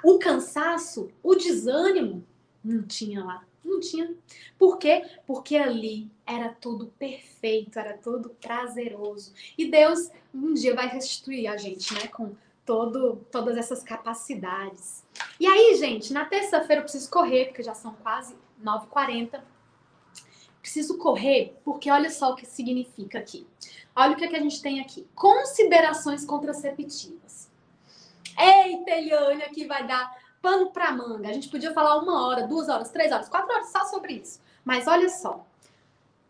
[0.04, 2.26] O cansaço, o desânimo,
[2.64, 3.47] não tinha lá.
[3.68, 4.16] Não tinha.
[4.58, 5.06] Por quê?
[5.26, 9.34] Porque ali era tudo perfeito, era tudo prazeroso.
[9.58, 12.34] E Deus um dia vai restituir a gente, né, com
[12.66, 15.04] todo, todas essas capacidades.
[15.40, 19.42] E aí, gente, na terça-feira eu preciso correr, porque já são quase 9h40.
[20.62, 23.46] Preciso correr, porque olha só o que significa aqui.
[23.96, 25.08] Olha o que, é que a gente tem aqui.
[25.14, 27.50] Considerações contraceptivas.
[28.38, 30.16] Eita, Eliane, aqui vai dar
[30.48, 31.28] pano para manga.
[31.28, 34.40] A gente podia falar uma hora, duas horas, três horas, quatro horas só sobre isso.
[34.64, 35.46] Mas olha só.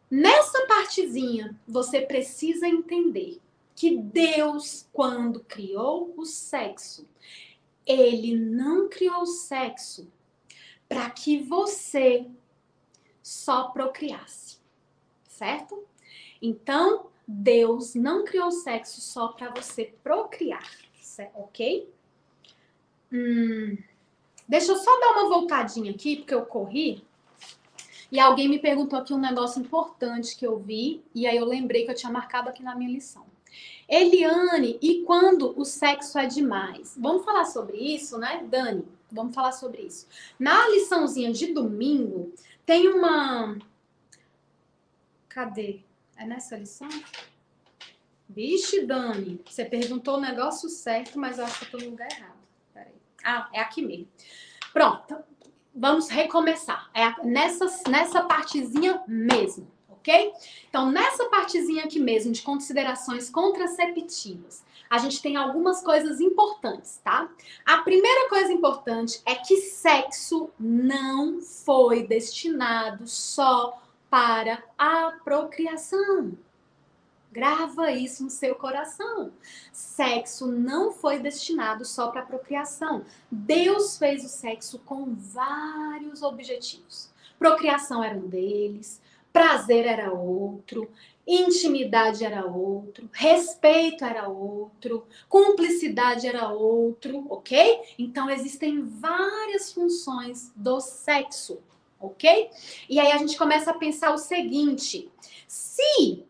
[0.09, 3.39] Nessa partezinha, você precisa entender
[3.75, 7.07] que Deus, quando criou o sexo,
[7.85, 10.11] ele não criou o sexo
[10.89, 12.25] para que você
[13.21, 14.57] só procriasse,
[15.27, 15.85] certo?
[16.41, 20.67] Então, Deus não criou o sexo só para você procriar,
[21.35, 21.87] ok?
[23.11, 23.77] Hum,
[24.47, 27.03] Deixa eu só dar uma voltadinha aqui, porque eu corri.
[28.11, 31.83] E alguém me perguntou aqui um negócio importante que eu vi, e aí eu lembrei
[31.83, 33.25] que eu tinha marcado aqui na minha lição.
[33.87, 36.95] Eliane, e quando o sexo é demais?
[36.97, 38.85] Vamos falar sobre isso, né, Dani?
[39.11, 40.07] Vamos falar sobre isso.
[40.37, 42.33] Na liçãozinha de domingo,
[42.65, 43.57] tem uma.
[45.29, 45.81] Cadê?
[46.17, 46.89] É nessa lição?
[48.27, 52.11] Vixe, Dani, você perguntou o negócio certo, mas eu acho que eu tô no lugar
[52.11, 52.36] errado.
[53.29, 54.07] Ah, é aqui mesmo.
[54.71, 55.17] Pronto,
[55.75, 56.89] vamos recomeçar.
[56.93, 60.31] É nessa, nessa partezinha mesmo, ok?
[60.69, 67.29] Então, nessa partezinha aqui mesmo de considerações contraceptivas, a gente tem algumas coisas importantes, tá?
[67.65, 73.77] A primeira coisa importante é que sexo não foi destinado só
[74.09, 76.37] para a procriação.
[77.37, 79.31] Grava isso no seu coração.
[79.71, 83.05] Sexo não foi destinado só para procriação.
[83.29, 87.11] Deus fez o sexo com vários objetivos.
[87.37, 88.99] Procriação era um deles,
[89.31, 90.89] prazer era outro,
[91.27, 97.81] intimidade era outro, respeito era outro, cumplicidade era outro, ok?
[97.99, 101.59] Então existem várias funções do sexo,
[101.99, 102.49] ok?
[102.89, 105.07] E aí a gente começa a pensar o seguinte:
[105.47, 106.25] se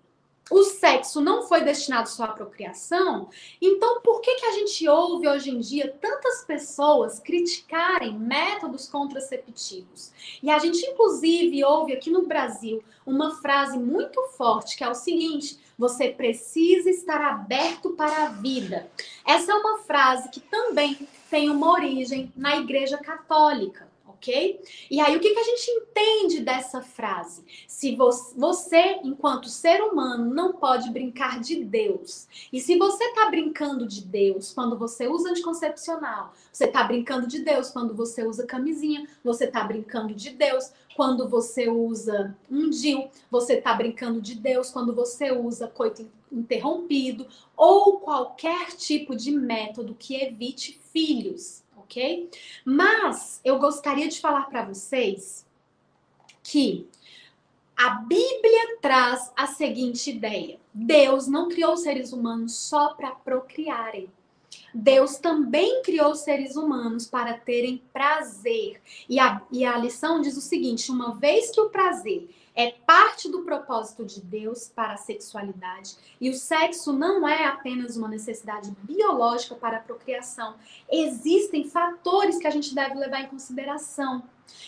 [0.50, 3.30] o sexo não foi destinado só à procriação,
[3.62, 10.12] então por que, que a gente ouve hoje em dia tantas pessoas criticarem métodos contraceptivos?
[10.42, 14.96] E a gente, inclusive, ouve aqui no Brasil uma frase muito forte que é o
[14.96, 18.90] seguinte: você precisa estar aberto para a vida.
[19.26, 23.87] Essa é uma frase que também tem uma origem na Igreja Católica
[24.18, 24.60] ok?
[24.90, 27.44] E aí, o que, que a gente entende dessa frase?
[27.68, 33.88] Se você, enquanto ser humano, não pode brincar de Deus, e se você está brincando
[33.88, 39.08] de Deus quando você usa anticoncepcional, você está brincando de Deus quando você usa camisinha,
[39.24, 44.72] você está brincando de Deus quando você usa um DIL, você está brincando de Deus
[44.72, 52.30] quando você usa coito interrompido ou qualquer tipo de método que evite filhos ok?
[52.66, 55.48] Mas eu gostaria de falar para vocês
[56.44, 56.86] que
[57.76, 64.12] a Bíblia traz a seguinte ideia: Deus não criou seres humanos só para procriarem.
[64.74, 68.82] Deus também criou seres humanos para terem prazer.
[69.10, 73.30] E a, e a lição diz o seguinte: uma vez que o prazer é parte
[73.30, 75.96] do propósito de Deus para a sexualidade.
[76.20, 80.56] E o sexo não é apenas uma necessidade biológica para a procriação.
[80.92, 84.24] Existem fatores que a gente deve levar em consideração.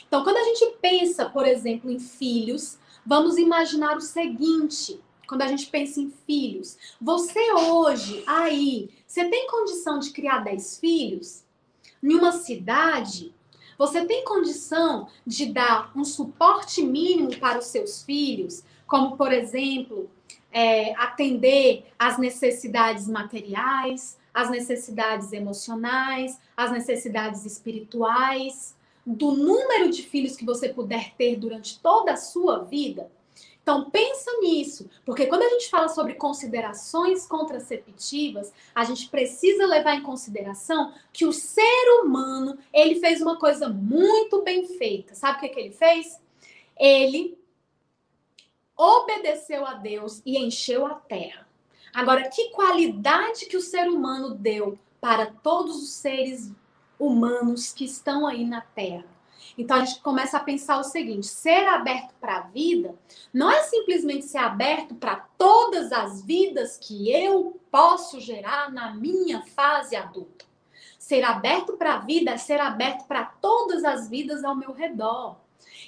[0.08, 5.48] Então, quando a gente pensa, por exemplo, em filhos, vamos imaginar o seguinte: quando a
[5.48, 11.44] gente pensa em filhos, você hoje, aí, você tem condição de criar 10 filhos?
[12.04, 13.34] Em uma cidade,
[13.80, 20.10] você tem condição de dar um suporte mínimo para os seus filhos, como, por exemplo,
[20.52, 30.36] é, atender às necessidades materiais, às necessidades emocionais, às necessidades espirituais, do número de filhos
[30.36, 33.10] que você puder ter durante toda a sua vida?
[33.70, 39.94] Então pensa nisso, porque quando a gente fala sobre considerações contraceptivas, a gente precisa levar
[39.94, 45.14] em consideração que o ser humano, ele fez uma coisa muito bem feita.
[45.14, 46.20] Sabe o que, que ele fez?
[46.76, 47.38] Ele
[48.76, 51.48] obedeceu a Deus e encheu a terra.
[51.94, 56.52] Agora, que qualidade que o ser humano deu para todos os seres
[56.98, 59.19] humanos que estão aí na terra?
[59.60, 62.96] Então a gente começa a pensar o seguinte: ser aberto para a vida
[63.34, 69.42] não é simplesmente ser aberto para todas as vidas que eu posso gerar na minha
[69.42, 70.46] fase adulta.
[70.98, 75.36] Ser aberto para a vida é ser aberto para todas as vidas ao meu redor.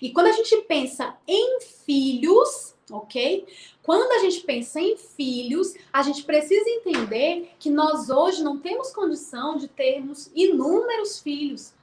[0.01, 3.47] E quando a gente pensa em filhos, ok?
[3.81, 8.91] Quando a gente pensa em filhos, a gente precisa entender que nós hoje não temos
[8.91, 11.73] condição de termos inúmeros filhos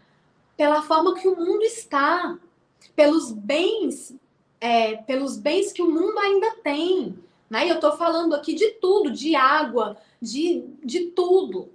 [0.59, 2.37] pela forma que o mundo está,
[2.97, 4.13] pelos bens,
[4.61, 7.17] é, pelos bens que o mundo ainda tem.
[7.49, 7.67] Né?
[7.67, 11.71] E eu estou falando aqui de tudo, de água, de, de tudo.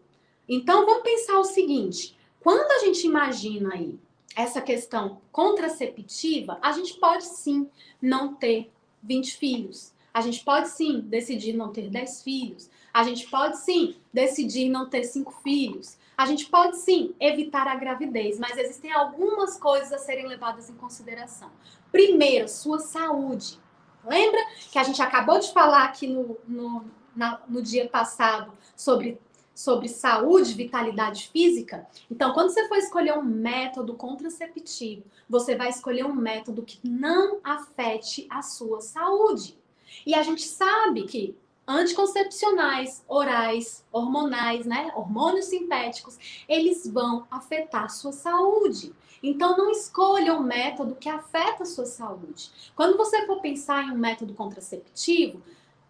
[0.49, 3.97] Então vamos pensar o seguinte: quando a gente imagina aí
[4.35, 7.69] essa questão contraceptiva, a gente pode sim
[8.01, 8.69] não ter
[9.01, 9.93] 20 filhos.
[10.13, 12.69] A gente pode sim decidir não ter 10 filhos.
[12.93, 15.97] A gente pode sim decidir não ter 5 filhos.
[16.17, 20.75] A gente pode sim evitar a gravidez, mas existem algumas coisas a serem levadas em
[20.75, 21.49] consideração.
[21.91, 23.59] Primeiro, sua saúde.
[24.05, 24.39] Lembra
[24.71, 26.85] que a gente acabou de falar aqui no, no,
[27.15, 29.19] na, no dia passado sobre
[29.55, 31.87] sobre saúde, vitalidade física.
[32.09, 37.39] Então, quando você for escolher um método contraceptivo, você vai escolher um método que não
[37.43, 39.57] afete a sua saúde.
[40.05, 41.37] E a gente sabe que
[41.67, 48.93] anticoncepcionais, orais, hormonais, né, hormônios sintéticos, eles vão afetar a sua saúde.
[49.21, 52.51] Então não escolha um método que afeta a sua saúde.
[52.75, 55.41] Quando você for pensar em um método contraceptivo,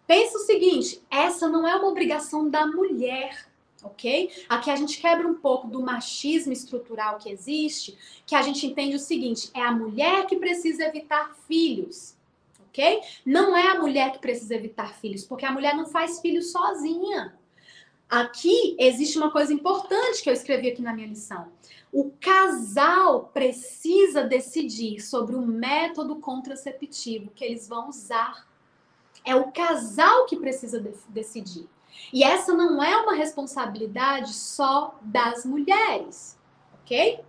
[0.06, 3.52] pense o seguinte, essa não é uma obrigação da mulher
[3.84, 4.30] ok?
[4.48, 7.96] Aqui a gente quebra um pouco do machismo estrutural que existe,
[8.26, 12.13] que a gente entende o seguinte: é a mulher que precisa evitar filhos,
[12.74, 13.00] ok?
[13.24, 17.38] Não é a mulher que precisa evitar filhos, porque a mulher não faz filhos sozinha.
[18.10, 21.46] Aqui existe uma coisa importante que eu escrevi aqui na minha lição.
[21.92, 28.46] O casal precisa decidir sobre o método contraceptivo que eles vão usar.
[29.24, 31.68] É o casal que precisa de decidir.
[32.12, 36.36] E essa não é uma responsabilidade só das mulheres,
[36.82, 37.20] ok?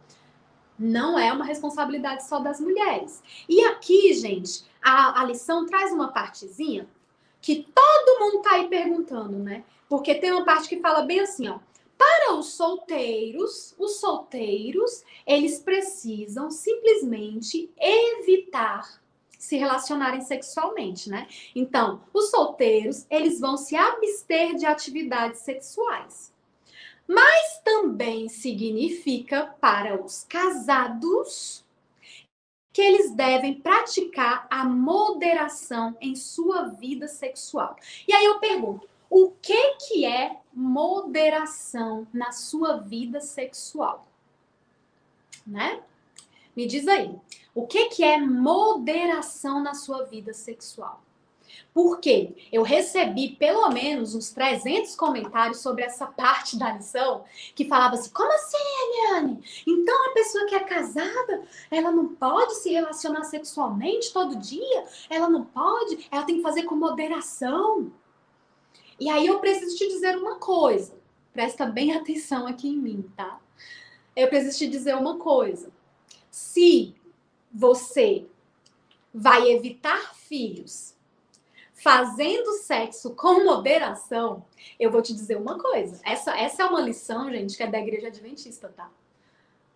[0.78, 3.24] Não é uma responsabilidade só das mulheres.
[3.48, 6.88] E aqui, gente, a, a lição traz uma partezinha
[7.42, 9.64] que todo mundo tá aí perguntando, né?
[9.88, 11.60] Porque tem uma parte que fala bem assim, ó.
[11.98, 19.00] Para os solteiros, os solteiros, eles precisam simplesmente evitar
[19.46, 21.28] se relacionarem sexualmente, né?
[21.56, 26.34] Então, os solteiros, eles vão se abster de atividades sexuais.
[27.08, 31.64] Mas também significa para os casados
[32.74, 37.78] que eles devem praticar a moderação em sua vida sexual.
[38.08, 44.06] E aí eu pergunto, o que que é moderação na sua vida sexual?
[45.46, 45.82] Né?
[46.56, 47.16] Me diz aí.
[47.54, 51.02] O que, que é moderação na sua vida sexual?
[51.76, 57.96] Porque eu recebi pelo menos uns 300 comentários sobre essa parte da lição que falava
[57.96, 59.44] assim: como assim, Eliane?
[59.68, 64.86] Então a pessoa que é casada, ela não pode se relacionar sexualmente todo dia?
[65.10, 66.08] Ela não pode?
[66.10, 67.92] Ela tem que fazer com moderação.
[68.98, 70.94] E aí eu preciso te dizer uma coisa.
[71.34, 73.38] Presta bem atenção aqui em mim, tá?
[74.16, 75.70] Eu preciso te dizer uma coisa.
[76.32, 76.96] Se
[77.52, 78.26] você
[79.14, 80.95] vai evitar filhos
[81.86, 84.44] fazendo sexo com moderação,
[84.80, 86.02] eu vou te dizer uma coisa.
[86.04, 88.90] Essa, essa é uma lição, gente, que é da igreja adventista, tá?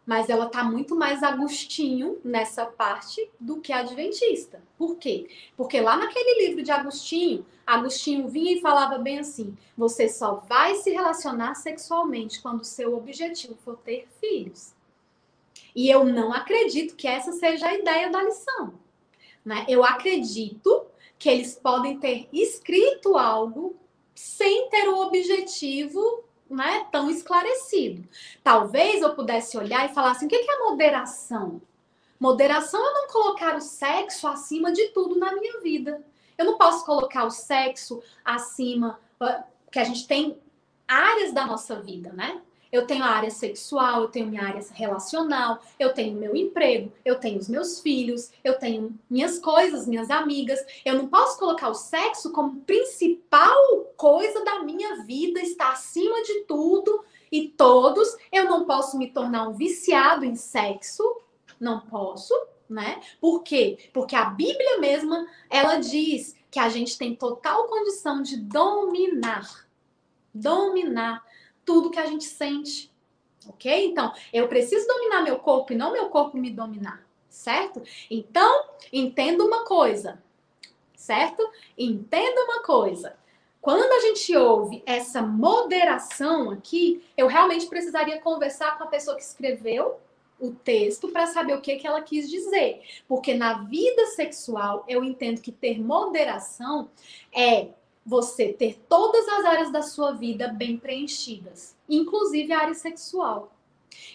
[0.08, 4.60] Mas ela tá muito mais Agostinho nessa parte do que adventista.
[4.76, 5.30] Por quê?
[5.56, 10.74] Porque lá naquele livro de Agostinho, Agostinho vinha e falava bem assim: você só vai
[10.78, 14.74] se relacionar sexualmente quando o seu objetivo for ter filhos.
[15.76, 18.74] E eu não acredito que essa seja a ideia da lição.
[19.46, 19.64] Né?
[19.70, 20.89] Eu acredito
[21.20, 23.76] que eles podem ter escrito algo
[24.16, 28.08] sem ter o objetivo né, tão esclarecido.
[28.44, 31.62] Talvez eu pudesse olhar e falar assim: o que é moderação?
[32.20, 36.04] Moderação é não colocar o sexo acima de tudo na minha vida.
[36.38, 39.00] Eu não posso colocar o sexo acima,
[39.72, 40.38] que a gente tem
[40.88, 42.42] áreas da nossa vida, né?
[42.72, 47.16] Eu tenho a área sexual, eu tenho minha área relacional, eu tenho meu emprego, eu
[47.16, 50.60] tenho os meus filhos, eu tenho minhas coisas, minhas amigas.
[50.86, 53.58] Eu não posso colocar o sexo como principal
[53.98, 58.16] coisa da minha vida, está acima de tudo e todos.
[58.32, 61.04] Eu não posso me tornar um viciado em sexo,
[61.60, 62.34] não posso,
[62.70, 63.02] né?
[63.20, 63.90] Por quê?
[63.92, 69.68] Porque a Bíblia mesma, ela diz que a gente tem total condição de dominar.
[70.32, 71.24] Dominar
[71.70, 72.92] tudo que a gente sente.
[73.48, 73.86] Ok?
[73.86, 77.06] Então, eu preciso dominar meu corpo e não meu corpo me dominar.
[77.30, 77.84] certo?
[78.10, 80.20] Então, entenda uma coisa,
[80.96, 81.48] certo?
[81.78, 83.16] Entenda uma coisa.
[83.62, 89.22] Quando a gente ouve essa moderação aqui, eu realmente precisaria conversar com a pessoa que
[89.22, 90.00] escreveu
[90.40, 92.82] o texto para saber o que, que ela quis dizer.
[93.08, 96.90] Porque na vida sexual, eu entendo que ter moderação
[97.32, 97.68] é
[98.10, 103.54] você ter todas as áreas da sua vida bem preenchidas, inclusive a área sexual.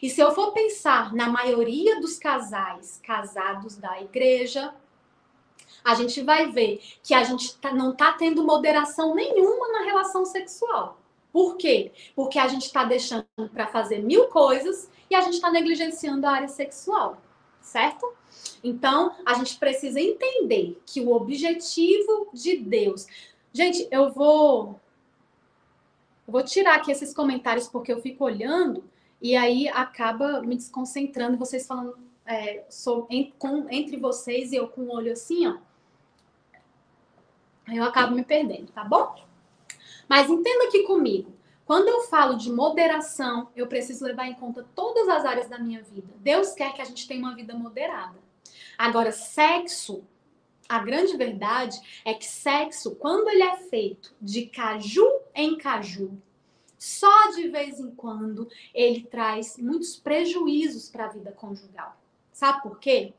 [0.03, 4.75] E se eu for pensar na maioria dos casais casados da igreja,
[5.85, 10.25] a gente vai ver que a gente tá, não está tendo moderação nenhuma na relação
[10.25, 10.99] sexual.
[11.33, 11.93] Por quê?
[12.17, 16.33] Porque a gente está deixando para fazer mil coisas e a gente está negligenciando a
[16.33, 17.23] área sexual,
[17.61, 18.13] certo?
[18.63, 23.07] Então, a gente precisa entender que o objetivo de Deus.
[23.55, 24.81] Gente, eu vou.
[26.27, 28.83] Eu vou tirar aqui esses comentários porque eu fico olhando
[29.23, 31.97] e aí acaba me desconcentrando, vocês falando
[32.27, 35.59] é, sou, em, com, entre vocês e eu com o olho assim, ó.
[37.73, 39.15] Eu acabo me perdendo, tá bom?
[40.09, 41.33] Mas entenda aqui comigo.
[41.65, 45.83] Quando eu falo de moderação, eu preciso levar em conta todas as áreas da minha
[45.83, 46.13] vida.
[46.17, 48.19] Deus quer que a gente tenha uma vida moderada.
[48.77, 50.05] Agora, sexo,
[50.69, 56.17] a grande verdade é que sexo, quando ele é feito de caju em caju,
[56.79, 61.97] só de vez em quando, ele traz muitos prejuízos para a vida conjugal.
[62.33, 63.15] Sabe por quê?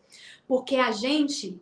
[0.48, 1.60] Porque a gente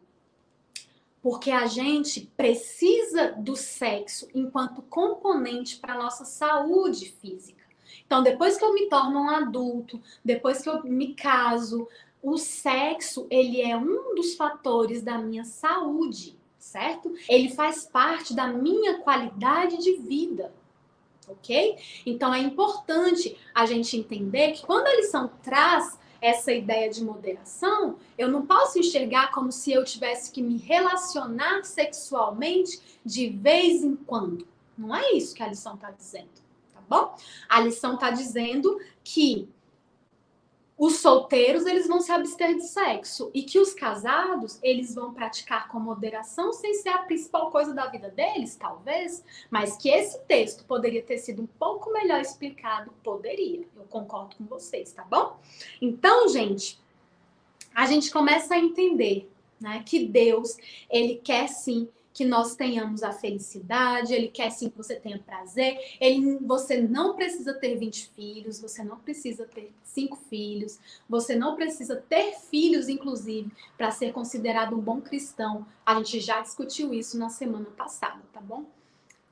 [1.21, 7.63] porque a gente precisa do sexo enquanto componente para nossa saúde física.
[8.05, 11.87] Então, depois que eu me torno um adulto, depois que eu me caso,
[12.23, 17.13] o sexo, ele é um dos fatores da minha saúde, certo?
[17.27, 20.53] Ele faz parte da minha qualidade de vida.
[21.27, 21.77] OK?
[22.05, 27.97] Então é importante a gente entender que quando a lição traz essa ideia de moderação,
[28.17, 33.95] eu não posso enxergar como se eu tivesse que me relacionar sexualmente de vez em
[33.95, 34.47] quando.
[34.77, 36.29] Não é isso que a lição está dizendo,
[36.73, 37.15] tá bom?
[37.49, 39.49] A lição está dizendo que
[40.77, 45.67] os solteiros eles vão se abster de sexo e que os casados eles vão praticar
[45.67, 50.65] com moderação sem ser a principal coisa da vida deles, talvez, mas que esse texto
[50.65, 53.67] poderia ter sido um pouco melhor explicado, poderia.
[53.75, 55.37] Eu concordo com vocês, tá bom?
[55.81, 56.81] Então, gente,
[57.73, 60.57] a gente começa a entender, né, que Deus
[60.89, 65.79] ele quer sim que nós tenhamos a felicidade, ele quer sim que você tenha prazer.
[65.99, 71.55] Ele, você não precisa ter 20 filhos, você não precisa ter cinco filhos, você não
[71.55, 75.65] precisa ter filhos, inclusive, para ser considerado um bom cristão.
[75.83, 78.65] A gente já discutiu isso na semana passada, tá bom?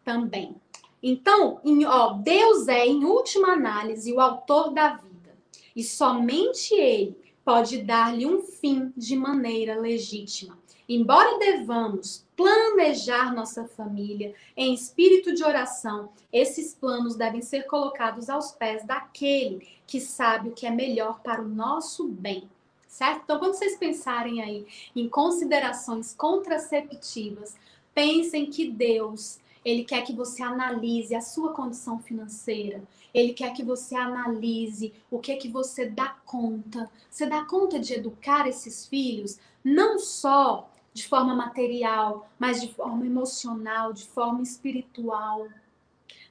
[0.03, 0.55] Também.
[1.03, 5.35] Então, em, ó, Deus é, em última análise, o autor da vida.
[5.75, 7.15] E somente Ele
[7.45, 10.60] pode dar-lhe um fim de maneira legítima.
[10.93, 18.51] Embora devamos planejar nossa família em espírito de oração, esses planos devem ser colocados aos
[18.51, 22.43] pés daquele que sabe o que é melhor para o nosso bem.
[22.89, 23.21] Certo?
[23.23, 27.55] Então, quando vocês pensarem aí em considerações contraceptivas,
[27.95, 32.83] pensem que Deus, ele quer que você analise a sua condição financeira.
[33.13, 36.91] Ele quer que você analise o que é que você dá conta.
[37.09, 43.05] Você dá conta de educar esses filhos não só de forma material, mas de forma
[43.05, 45.47] emocional, de forma espiritual.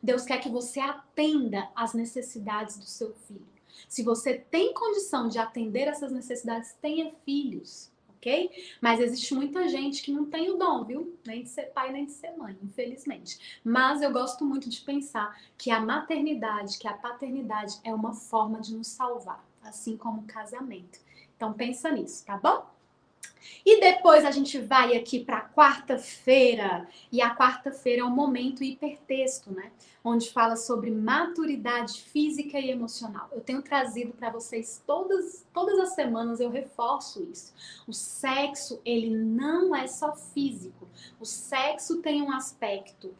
[0.02, 3.46] Deus quer que você atenda às necessidades do seu filho.
[3.88, 8.50] Se você tem condição de atender essas necessidades, tenha filhos, ok?
[8.80, 11.18] Mas existe muita gente que não tem o dom, viu?
[11.26, 13.60] Nem de ser pai, nem de ser mãe, infelizmente.
[13.64, 18.60] Mas eu gosto muito de pensar que a maternidade, que a paternidade é uma forma
[18.60, 21.00] de nos salvar, assim como o casamento.
[21.36, 22.66] Então pensa nisso, tá bom?
[23.64, 29.52] E depois a gente vai aqui para quarta-feira, e a quarta-feira é um momento hipertexto,
[29.52, 29.70] né?
[30.02, 33.28] Onde fala sobre maturidade física e emocional.
[33.32, 37.52] Eu tenho trazido para vocês todas, todas as semanas, eu reforço isso.
[37.86, 40.88] O sexo, ele não é só físico.
[41.20, 43.14] O sexo tem um aspecto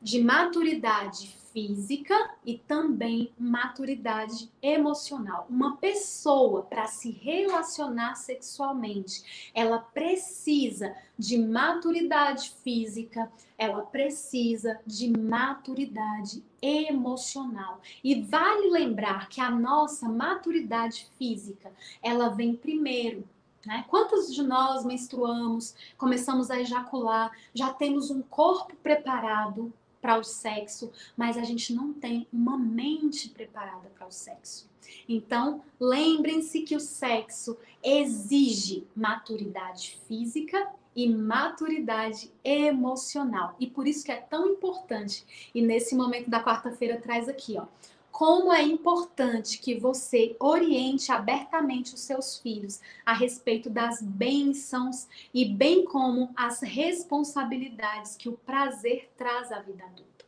[0.00, 5.46] de maturidade física e também maturidade emocional.
[5.48, 16.42] Uma pessoa para se relacionar sexualmente, ela precisa de maturidade física, ela precisa de maturidade
[16.62, 17.80] emocional.
[18.02, 21.72] E vale lembrar que a nossa maturidade física,
[22.02, 23.28] ela vem primeiro.
[23.66, 23.84] Né?
[23.88, 30.90] Quantos de nós menstruamos, começamos a ejacular, já temos um corpo preparado para o sexo,
[31.16, 34.68] mas a gente não tem uma mente preparada para o sexo.
[35.08, 43.54] Então, lembrem-se que o sexo exige maturidade física e maturidade emocional.
[43.60, 45.50] E por isso que é tão importante.
[45.54, 47.66] E nesse momento da quarta-feira traz aqui, ó,
[48.10, 55.44] como é importante que você oriente abertamente os seus filhos a respeito das bênçãos e
[55.44, 60.24] bem como as responsabilidades que o prazer traz à vida adulta.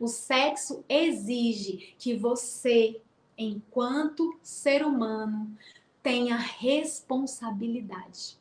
[0.00, 2.98] O sexo exige que você,
[3.36, 5.54] enquanto ser humano,
[6.02, 8.38] tenha responsabilidade.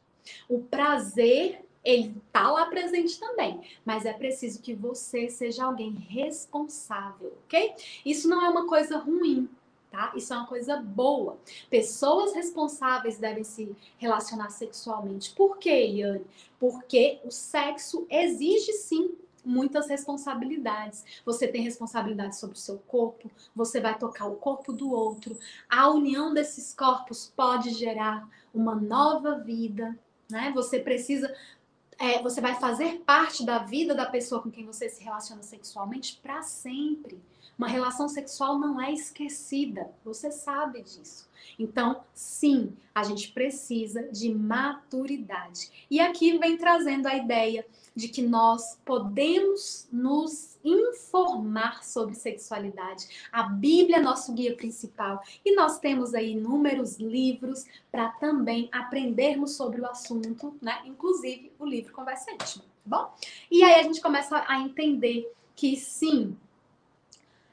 [0.47, 7.37] O prazer ele está lá presente também, mas é preciso que você seja alguém responsável,
[7.45, 7.75] ok?
[8.03, 9.47] Isso não é uma coisa ruim,
[9.91, 10.11] tá?
[10.15, 11.37] Isso é uma coisa boa.
[11.69, 15.33] Pessoas responsáveis devem se relacionar sexualmente.
[15.33, 16.25] Por quê, Eliane?
[16.59, 19.15] Porque o sexo exige sim
[19.45, 21.05] muitas responsabilidades.
[21.23, 25.37] Você tem responsabilidade sobre o seu corpo, você vai tocar o corpo do outro.
[25.69, 29.97] A união desses corpos pode gerar uma nova vida,
[30.29, 30.51] né?
[30.55, 31.33] Você precisa
[31.97, 36.19] é, você vai fazer parte da vida da pessoa com quem você se relaciona sexualmente
[36.21, 37.19] para sempre.
[37.57, 41.27] Uma relação sexual não é esquecida, você sabe disso.
[41.57, 45.69] Então, sim, a gente precisa de maturidade.
[45.91, 47.65] E aqui vem trazendo a ideia
[47.95, 53.07] de que nós podemos nos informar sobre sexualidade.
[53.31, 59.55] A Bíblia é nosso guia principal e nós temos aí inúmeros livros para também aprendermos
[59.55, 60.81] sobre o assunto, né?
[60.85, 63.13] Inclusive o livro Conversa Íntima, tá bom?
[63.49, 66.35] E aí a gente começa a entender que sim,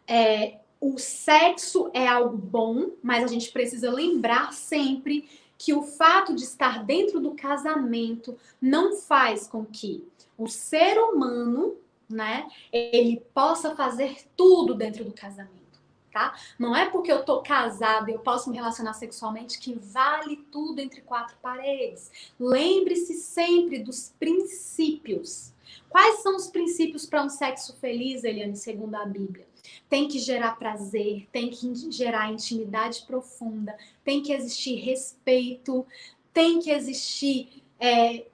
[0.07, 6.35] é, o sexo é algo bom, mas a gente precisa lembrar sempre que o fato
[6.35, 10.05] de estar dentro do casamento não faz com que
[10.37, 11.77] o ser humano,
[12.11, 15.63] né, ele possa fazer tudo dentro do casamento.
[16.11, 16.35] Tá?
[16.59, 20.81] Não é porque eu tô casada e eu posso me relacionar sexualmente que vale tudo
[20.81, 22.11] entre quatro paredes.
[22.39, 25.55] Lembre-se sempre dos princípios.
[25.89, 29.52] Quais são os princípios para um sexo feliz, Eliane, segundo a Bíblia?
[29.89, 35.87] Tem que gerar prazer, tem que gerar intimidade profunda, tem que existir respeito,
[36.33, 38.27] tem que existir é,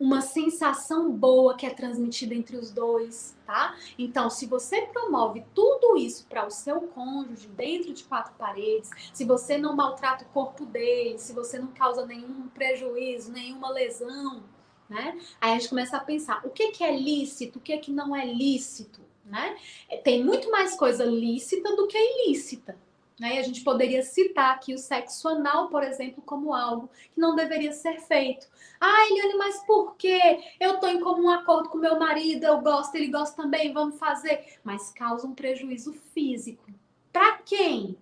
[0.00, 3.76] uma sensação boa que é transmitida entre os dois, tá?
[3.98, 9.26] Então, se você promove tudo isso para o seu cônjuge dentro de quatro paredes, se
[9.26, 14.42] você não maltrata o corpo dele, se você não causa nenhum prejuízo, nenhuma lesão,
[14.88, 15.20] né?
[15.38, 18.16] Aí a gente começa a pensar, o que, que é lícito, o que, que não
[18.16, 19.56] é lícito, né?
[20.02, 22.76] Tem muito mais coisa lícita do que ilícita,
[23.18, 23.36] né?
[23.36, 27.36] E a gente poderia citar aqui o sexo anal, por exemplo, como algo que não
[27.36, 28.48] deveria ser feito.
[28.80, 30.40] Ah, Eliane, mas por quê?
[30.58, 34.58] Eu estou em comum acordo com meu marido, eu gosto, ele gosta também, vamos fazer.
[34.64, 36.64] Mas causa um prejuízo físico.
[37.12, 37.96] Para quem?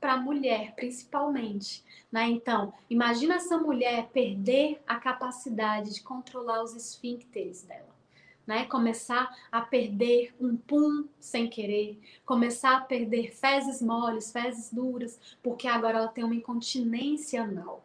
[0.00, 1.84] Para a mulher, principalmente.
[2.10, 2.28] Né?
[2.28, 7.91] Então, imagina essa mulher perder a capacidade de controlar os esfíncteres dela
[8.46, 8.64] né?
[8.66, 15.68] Começar a perder um pum sem querer, começar a perder fezes moles, fezes duras, porque
[15.68, 17.84] agora ela tem uma incontinência anal.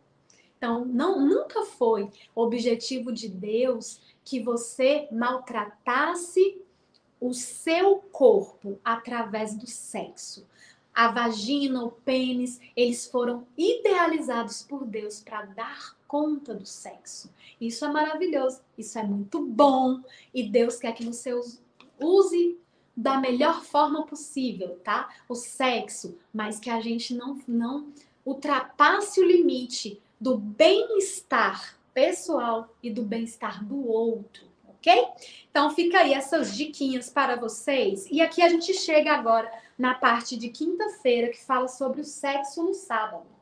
[0.58, 6.60] Então, não, nunca foi objetivo de Deus que você maltratasse
[7.20, 10.47] o seu corpo através do sexo.
[10.93, 17.30] A vagina, o pênis, eles foram idealizados por Deus para dar conta do sexo.
[17.60, 20.01] Isso é maravilhoso, isso é muito bom
[20.34, 21.34] e Deus quer que você
[21.99, 22.58] use
[22.95, 25.10] da melhor forma possível, tá?
[25.30, 27.93] O sexo, mas que a gente não, não
[28.26, 35.08] ultrapasse o limite do bem-estar pessoal e do bem-estar do outro, ok?
[35.49, 38.08] Então fica aí essas diquinhas para vocês.
[38.12, 42.64] E aqui a gente chega agora na parte de quinta-feira que fala sobre o sexo
[42.64, 43.36] no sábado.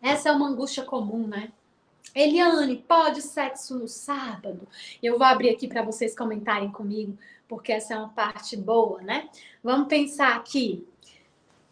[0.00, 1.52] Essa é uma angústia comum, né?
[2.14, 4.66] Eliane, pode sexo no sábado?
[5.02, 9.28] Eu vou abrir aqui para vocês comentarem comigo, porque essa é uma parte boa, né?
[9.62, 10.86] Vamos pensar aqui.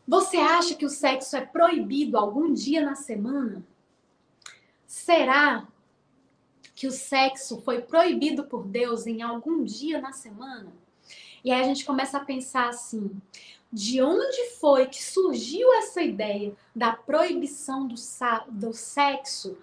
[0.06, 3.64] Você acha que o sexo é proibido algum dia na semana?
[4.86, 5.66] Será
[6.74, 10.72] que o sexo foi proibido por Deus em algum dia na semana?
[11.44, 13.10] E aí a gente começa a pensar assim:
[13.72, 17.94] de onde foi que surgiu essa ideia da proibição do,
[18.48, 19.56] do sexo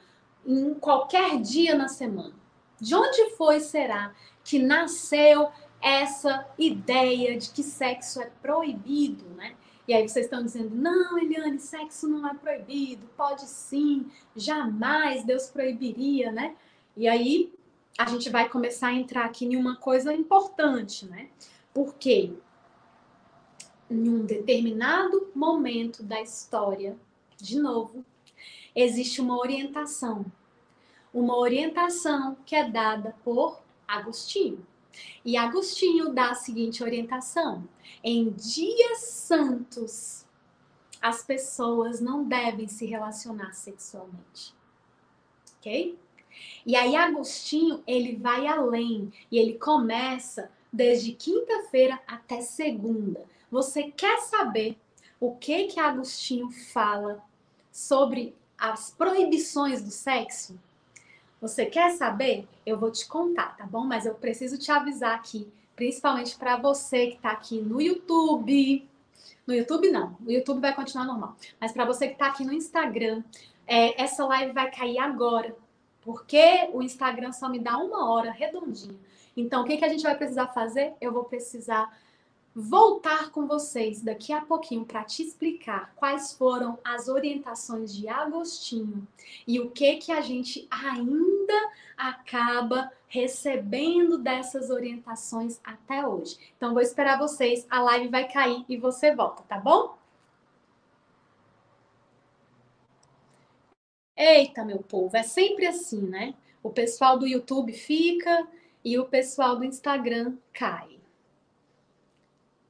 [0.45, 2.33] em qualquer dia na semana?
[2.79, 4.13] De onde foi, será,
[4.43, 5.49] que nasceu
[5.81, 9.55] essa ideia de que sexo é proibido, né?
[9.85, 15.47] E aí vocês estão dizendo, não, Eliane, sexo não é proibido, pode sim, jamais Deus
[15.47, 16.55] proibiria, né?
[16.95, 17.53] E aí
[17.97, 21.29] a gente vai começar a entrar aqui em uma coisa importante, né?
[21.73, 22.33] Porque
[23.89, 26.97] em um determinado momento da história,
[27.37, 28.03] de novo,
[28.75, 30.25] existe uma orientação.
[31.13, 34.65] Uma orientação que é dada por Agostinho.
[35.23, 37.67] E Agostinho dá a seguinte orientação:
[38.03, 40.25] em dias santos,
[41.01, 44.55] as pessoas não devem se relacionar sexualmente.
[45.57, 45.99] Ok?
[46.65, 53.21] E aí Agostinho, ele vai além e ele começa desde quinta-feira até segunda.
[53.51, 54.77] Você quer saber
[55.19, 57.23] o que que Agostinho fala
[57.71, 60.59] sobre as proibições do sexo?
[61.39, 62.47] Você quer saber?
[62.65, 63.83] Eu vou te contar, tá bom?
[63.83, 68.87] Mas eu preciso te avisar aqui, principalmente para você que está aqui no YouTube.
[69.45, 71.35] No YouTube não, o YouTube vai continuar normal.
[71.59, 73.21] Mas para você que está aqui no Instagram,
[73.67, 75.55] é, essa live vai cair agora,
[76.04, 78.99] porque o Instagram só me dá uma hora redondinha.
[79.36, 80.93] Então, o que, que a gente vai precisar fazer?
[81.01, 81.91] Eu vou precisar
[82.56, 89.08] voltar com vocês daqui a pouquinho para te explicar quais foram as orientações de Agostinho
[89.47, 96.38] e o que que a gente ainda acaba recebendo dessas orientações até hoje.
[96.56, 99.95] Então vou esperar vocês, a live vai cair e você volta, tá bom?
[104.16, 106.36] Eita, meu povo, é sempre assim, né?
[106.61, 108.47] O pessoal do YouTube fica
[108.84, 110.99] e o pessoal do Instagram cai.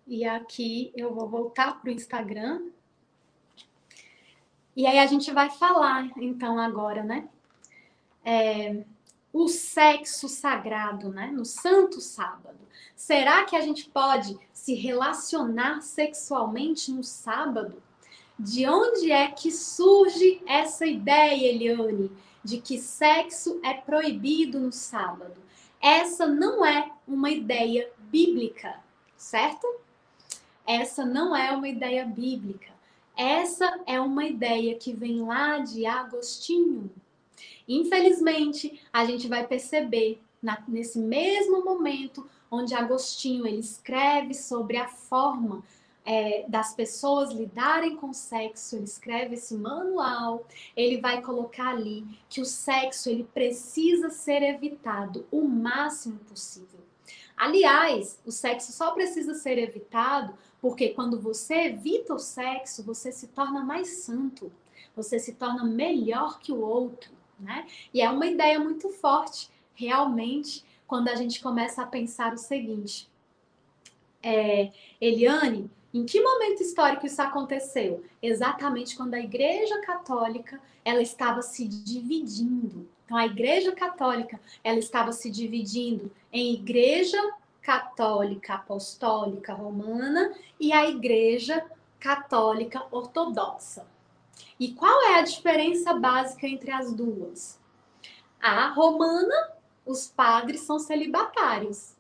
[0.08, 2.62] E aqui eu vou voltar para o Instagram.
[4.76, 7.28] E aí a gente vai falar, então, agora, né?
[8.26, 8.84] É,
[9.32, 11.28] o sexo sagrado, né?
[11.28, 12.58] No Santo Sábado.
[12.96, 17.82] Será que a gente pode se relacionar sexualmente no sábado?
[18.38, 22.12] De onde é que surge essa ideia, Eliane,
[22.44, 25.42] de que sexo é proibido no sábado?
[25.82, 28.80] Essa não é uma ideia bíblica,
[29.16, 29.68] certo?
[30.66, 32.72] Essa não é uma ideia bíblica.
[33.16, 36.90] Essa é uma ideia que vem lá de Agostinho.
[37.68, 44.88] Infelizmente, a gente vai perceber na, nesse mesmo momento onde Agostinho ele escreve sobre a
[44.88, 45.64] forma
[46.06, 50.46] é, das pessoas lidarem com o sexo, ele escreve esse manual,
[50.76, 56.82] ele vai colocar ali que o sexo ele precisa ser evitado o máximo possível.
[57.36, 63.28] Aliás, o sexo só precisa ser evitado porque quando você evita o sexo, você se
[63.28, 64.52] torna mais santo,
[64.96, 67.68] você se torna melhor que o outro, né?
[67.94, 73.10] E é uma ideia muito forte, realmente, quando a gente começa a pensar o seguinte:
[74.22, 78.04] é, Eliane, em que momento histórico isso aconteceu?
[78.22, 82.90] Exatamente quando a Igreja Católica ela estava se dividindo.
[83.06, 87.22] Então, a Igreja Católica ela estava se dividindo em Igreja
[87.62, 91.66] Católica Apostólica Romana e a Igreja
[92.00, 93.86] Católica Ortodoxa.
[94.60, 97.60] E qual é a diferença básica entre as duas?
[98.42, 99.52] A romana,
[99.86, 101.96] os padres são celibatários.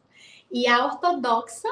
[0.51, 1.69] E a ortodoxa,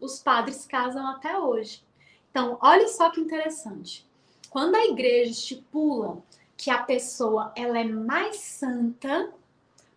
[0.00, 1.82] os padres casam até hoje.
[2.30, 4.06] Então, olha só que interessante.
[4.50, 6.22] Quando a igreja estipula
[6.56, 9.32] que a pessoa ela é mais santa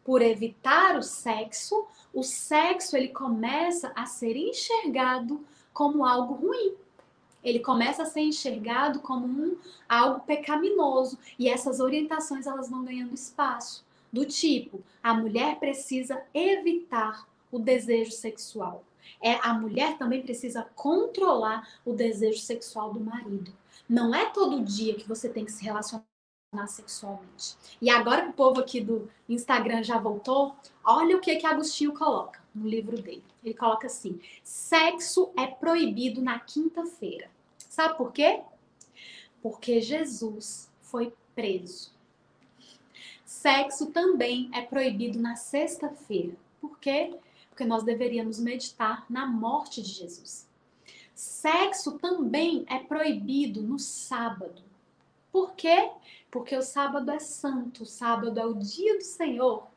[0.04, 6.74] por evitar o sexo, o sexo ele começa a ser enxergado como algo ruim.
[7.44, 13.14] Ele começa a ser enxergado como um algo pecaminoso e essas orientações elas vão ganhando
[13.14, 18.84] espaço, do tipo, a mulher precisa evitar o desejo sexual.
[19.22, 23.54] É, a mulher também precisa controlar o desejo sexual do marido.
[23.88, 26.04] Não é todo dia que você tem que se relacionar
[26.68, 27.56] sexualmente.
[27.82, 31.94] E agora que o povo aqui do Instagram já voltou, olha o que que Agostinho
[31.94, 33.24] coloca no livro dele.
[33.44, 37.30] Ele coloca assim: sexo é proibido na quinta-feira.
[37.58, 38.42] Sabe por quê?
[39.42, 41.92] Porque Jesus foi preso.
[43.24, 46.36] Sexo também é proibido na sexta-feira.
[46.60, 47.16] Por quê?
[47.66, 50.48] Nós deveríamos meditar na morte de Jesus.
[51.14, 54.62] Sexo também é proibido no sábado.
[55.32, 55.92] Por quê?
[56.32, 59.68] Porque o sábado é santo, o sábado é o dia do Senhor.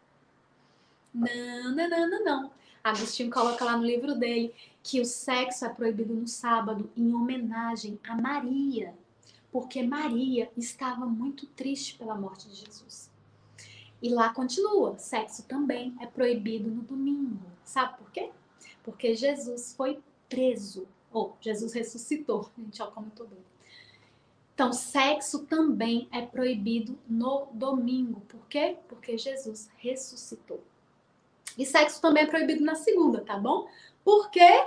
[1.12, 2.50] Não, não, não, não, não.
[2.82, 7.98] Agostinho coloca lá no livro dele que o sexo é proibido no sábado em homenagem
[8.02, 8.94] a Maria,
[9.52, 13.10] porque Maria estava muito triste pela morte de Jesus.
[14.02, 17.40] E lá continua: sexo também é proibido no domingo.
[17.72, 18.30] Sabe por quê?
[18.82, 19.98] Porque Jesus foi
[20.28, 20.86] preso.
[21.10, 22.50] Ou Jesus ressuscitou.
[22.58, 23.46] Gente, ó, como eu tô doida.
[24.52, 28.20] Então, sexo também é proibido no domingo.
[28.28, 28.76] Por quê?
[28.86, 30.62] Porque Jesus ressuscitou.
[31.56, 33.66] E sexo também é proibido na segunda, tá bom?
[34.04, 34.66] Por quê?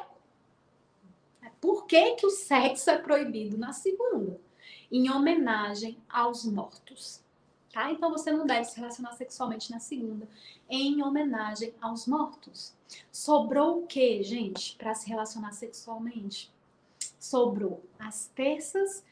[1.62, 4.42] Por que, que o sexo é proibido na segunda?
[4.92, 7.24] Em homenagem aos mortos.
[7.76, 7.92] Tá?
[7.92, 10.26] Então você não deve se relacionar sexualmente na segunda,
[10.70, 12.74] em homenagem aos mortos.
[13.12, 16.50] Sobrou o que, gente, para se relacionar sexualmente?
[17.20, 19.04] Sobrou as terças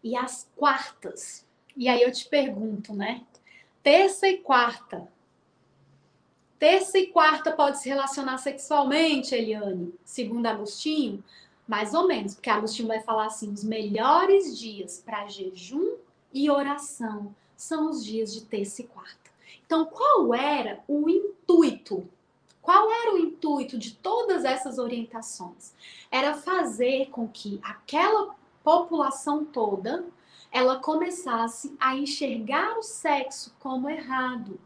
[0.00, 1.44] e as quartas.
[1.76, 3.24] E aí eu te pergunto, né?
[3.82, 5.08] Terça e quarta.
[6.56, 11.20] Terça e quarta pode se relacionar sexualmente, Eliane, segundo Agostinho?
[11.66, 15.96] Mais ou menos, porque Agostinho vai falar assim: os melhores dias para jejum
[16.32, 17.34] e oração
[17.64, 19.30] são os dias de terça e quarta.
[19.64, 22.06] Então, qual era o intuito?
[22.60, 25.74] Qual era o intuito de todas essas orientações?
[26.10, 30.04] Era fazer com que aquela população toda
[30.52, 34.60] ela começasse a enxergar o sexo como errado,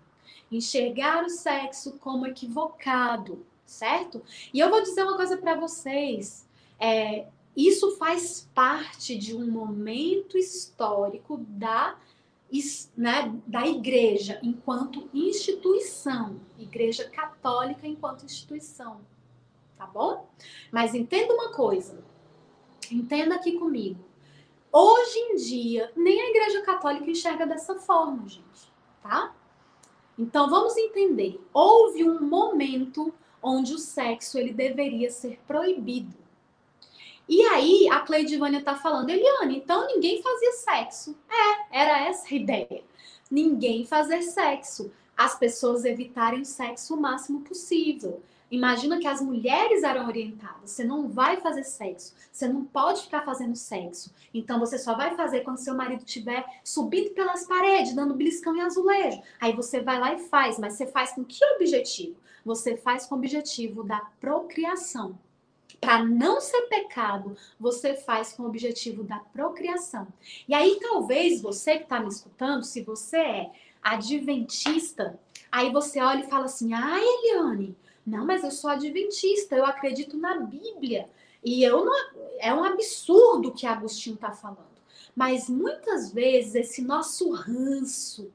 [0.51, 4.23] enxergar o sexo como equivocado, certo?
[4.53, 6.47] E eu vou dizer uma coisa para vocês:
[6.79, 7.27] é,
[7.57, 11.97] isso faz parte de um momento histórico da,
[12.97, 19.01] né, da igreja enquanto instituição, igreja católica enquanto instituição,
[19.77, 20.29] tá bom?
[20.71, 22.03] Mas entenda uma coisa,
[22.91, 24.09] entenda aqui comigo.
[24.73, 28.71] Hoje em dia, nem a Igreja Católica enxerga dessa forma, gente,
[29.03, 29.35] tá?
[30.19, 31.41] Então vamos entender.
[31.55, 36.17] Houve um momento onde o sexo ele deveria ser proibido.
[37.29, 41.17] E aí a Cleidivânia tá falando, Eliane, então ninguém fazia sexo.
[41.29, 42.83] É, era essa a ideia.
[43.31, 44.91] Ninguém fazer sexo.
[45.17, 48.23] As pessoas evitarem o sexo o máximo possível.
[48.51, 50.71] Imagina que as mulheres eram orientadas.
[50.71, 52.15] Você não vai fazer sexo.
[52.33, 54.11] Você não pode ficar fazendo sexo.
[54.33, 58.63] Então você só vai fazer quando seu marido estiver subindo pelas paredes, dando beliscão em
[58.63, 59.21] azulejo.
[59.39, 60.59] Aí você vai lá e faz.
[60.59, 62.17] Mas você faz com que objetivo?
[62.43, 65.19] Você faz com o objetivo da procriação.
[65.81, 70.07] Para não ser pecado, você faz com o objetivo da procriação.
[70.49, 73.51] E aí, talvez você que está me escutando, se você é
[73.83, 75.19] adventista,
[75.53, 77.77] aí você olha e fala assim: ah, Eliane
[78.09, 81.11] não, mas eu sou adventista, eu acredito na Bíblia.
[81.45, 81.95] E eu não,
[82.39, 84.65] é um absurdo o que Agostinho está falando.
[85.15, 88.33] Mas muitas vezes esse nosso ranço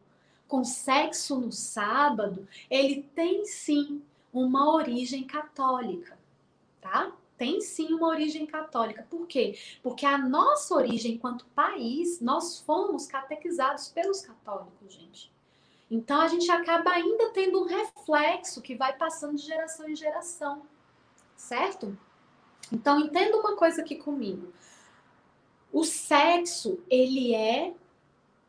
[0.48, 6.20] com sexo no sábado, ele tem sim uma origem católica,
[6.80, 7.12] tá?
[7.44, 9.06] Tem sim uma origem católica.
[9.10, 9.60] Por quê?
[9.82, 15.30] Porque a nossa origem enquanto país, nós fomos catequizados pelos católicos, gente.
[15.92, 20.62] Então a gente acaba ainda tendo um reflexo que vai passando de geração em geração,
[21.36, 21.98] certo?
[22.72, 24.54] Então entenda uma coisa aqui comigo.
[25.70, 27.74] O sexo, ele é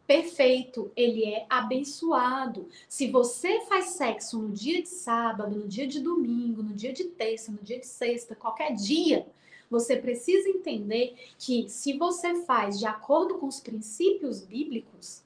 [0.07, 2.69] perfeito, ele é abençoado.
[2.89, 7.05] Se você faz sexo no dia de sábado, no dia de domingo, no dia de
[7.05, 9.27] terça, no dia de sexta, qualquer dia,
[9.71, 15.23] você precisa entender que se você faz de acordo com os princípios bíblicos,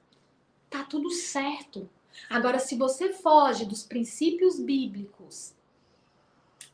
[0.70, 1.88] tá tudo certo.
[2.30, 5.54] Agora, se você foge dos princípios bíblicos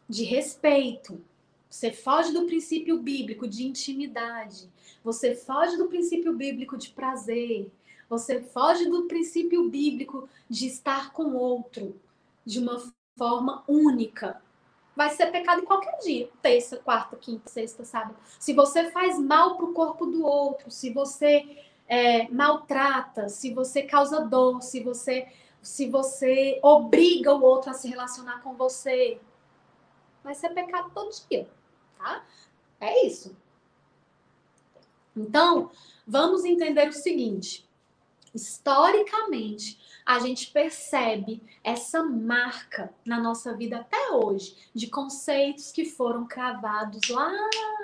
[0.09, 1.21] de respeito,
[1.69, 4.69] você foge do princípio bíblico de intimidade,
[5.03, 7.71] você foge do princípio bíblico de prazer,
[8.19, 12.01] você foge do princípio bíblico de estar com outro
[12.45, 12.81] de uma
[13.19, 14.41] forma única.
[14.95, 18.17] Vai ser pecado em qualquer dia, terça, quarta, quinta, sexta, sábado.
[18.39, 21.59] Se você faz mal para o corpo do outro, se você
[21.89, 25.27] é, maltrata, se você causa dor, se você,
[25.61, 29.19] se você obriga o outro a se relacionar com você,
[30.23, 31.49] vai ser pecado todo dia,
[31.99, 32.25] tá?
[32.81, 33.37] É isso.
[35.17, 35.71] Então,
[36.07, 37.69] vamos entender o seguinte:
[38.35, 46.27] historicamente, a gente percebe essa marca na nossa vida até hoje de conceitos que foram
[46.27, 47.33] cravados lá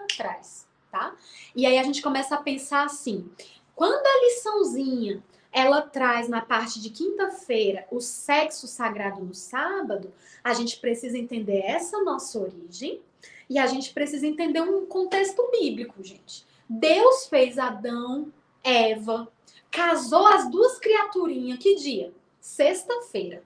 [0.04, 1.14] atrás, tá?
[1.54, 3.30] E aí a gente começa a pensar assim:
[3.74, 5.22] quando a liçãozinha
[5.52, 10.12] ela traz na parte de quinta-feira o sexo sagrado no sábado,
[10.44, 13.00] a gente precisa entender essa nossa origem
[13.48, 16.46] e a gente precisa entender um contexto bíblico, gente.
[16.68, 18.32] Deus fez Adão,
[18.62, 19.30] Eva,
[19.70, 22.12] casou as duas criaturinhas, que dia?
[22.40, 23.42] Sexta-feira.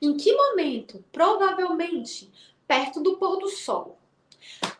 [0.00, 1.04] Em que momento?
[1.12, 2.30] Provavelmente
[2.66, 3.98] perto do pôr do sol.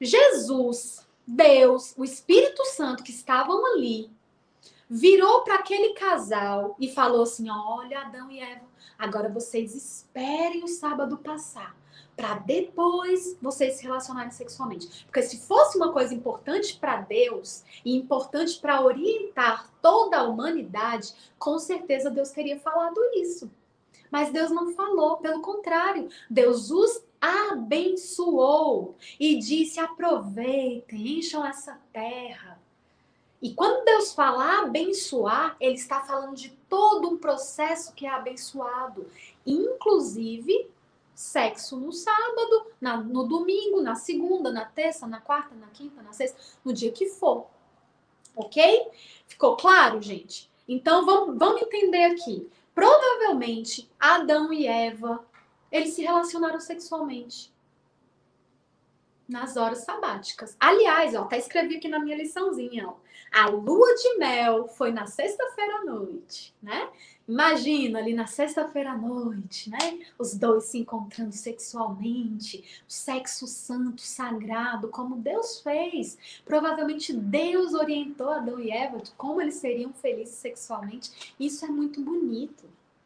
[0.00, 4.10] Jesus, Deus, o Espírito Santo que estavam ali,
[4.88, 8.66] virou para aquele casal e falou assim: Olha, Adão e Eva,
[8.98, 11.74] agora vocês esperem o sábado passar
[12.16, 15.04] para depois vocês se relacionarem sexualmente.
[15.04, 21.12] Porque se fosse uma coisa importante para Deus e importante para orientar toda a humanidade,
[21.38, 23.50] com certeza Deus teria falado isso.
[24.10, 32.60] Mas Deus não falou, pelo contrário, Deus os abençoou e disse: aproveitem, encham essa terra.
[33.42, 39.06] E quando Deus fala abençoar, ele está falando de todo um processo que é abençoado,
[39.44, 40.70] inclusive
[41.14, 46.12] sexo no sábado, na, no domingo, na segunda, na terça, na quarta, na quinta, na
[46.12, 47.46] sexta, no dia que for.
[48.36, 48.90] Ok?
[49.26, 50.50] Ficou claro, gente?
[50.66, 52.48] Então vamos, vamos entender aqui.
[52.74, 55.24] Provavelmente Adão e Eva
[55.70, 57.52] eles se relacionaram sexualmente
[59.28, 60.56] nas horas sabáticas.
[60.60, 62.94] Aliás, ó, até escrevi aqui na minha liçãozinha, ó.
[63.32, 66.88] A lua de mel foi na sexta-feira à noite, né?
[67.26, 69.98] Imagina ali na sexta-feira à noite, né?
[70.18, 76.18] Os dois se encontrando sexualmente, sexo santo, sagrado, como Deus fez.
[76.44, 81.34] Provavelmente Deus orientou Adão e Eva de como eles seriam felizes sexualmente.
[81.40, 82.64] Isso é muito bonito.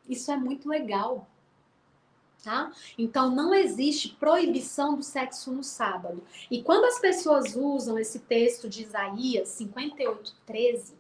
[0.09, 1.29] Isso é muito legal.
[2.43, 2.73] Tá?
[2.97, 6.23] Então não existe proibição do sexo no sábado.
[6.51, 10.98] E quando as pessoas usam esse texto de Isaías 58, 13,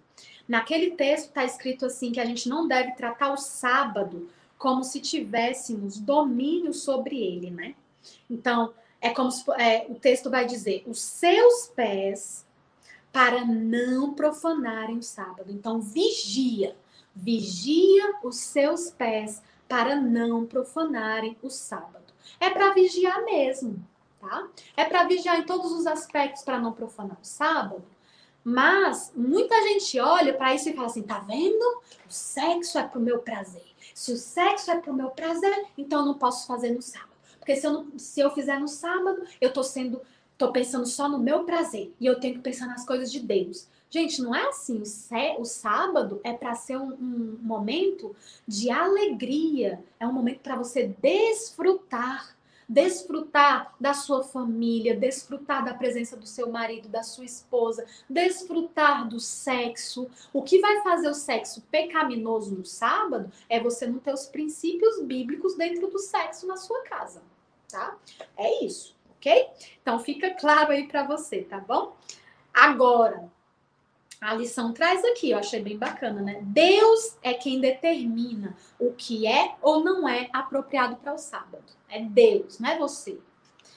[0.48, 4.98] naquele texto está escrito assim que a gente não deve tratar o sábado como se
[5.00, 7.74] tivéssemos domínio sobre ele, né?
[8.28, 12.44] Então, é como se, é, o texto vai dizer: os seus pés
[13.12, 15.50] para não profanarem o sábado.
[15.50, 16.76] Então, vigia,
[17.14, 22.12] vigia os seus pés para não profanarem o sábado.
[22.40, 23.82] É para vigiar mesmo,
[24.20, 24.48] tá?
[24.76, 27.84] É para vigiar em todos os aspectos para não profanar o sábado.
[28.50, 31.62] Mas muita gente olha para isso e fala assim: tá vendo?
[32.08, 33.66] O sexo é pro meu prazer.
[33.92, 37.12] Se o sexo é pro meu prazer, então eu não posso fazer no sábado.
[37.38, 40.00] Porque se eu, não, se eu fizer no sábado, eu tô sendo,
[40.38, 43.68] tô pensando só no meu prazer e eu tenho que pensar nas coisas de Deus.
[43.90, 44.82] Gente, não é assim.
[45.38, 50.86] O sábado é para ser um, um, momento de alegria, é um momento para você
[51.02, 52.34] desfrutar.
[52.68, 59.18] Desfrutar da sua família, desfrutar da presença do seu marido, da sua esposa, desfrutar do
[59.18, 60.10] sexo.
[60.32, 65.00] O que vai fazer o sexo pecaminoso no sábado é você não ter os princípios
[65.00, 67.22] bíblicos dentro do sexo na sua casa,
[67.70, 67.96] tá?
[68.36, 69.48] É isso, ok?
[69.80, 71.96] Então fica claro aí para você, tá bom?
[72.52, 73.30] Agora,
[74.20, 76.40] a lição traz aqui, eu achei bem bacana, né?
[76.42, 81.64] Deus é quem determina o que é ou não é apropriado para o sábado.
[81.88, 83.18] É Deus, não é você.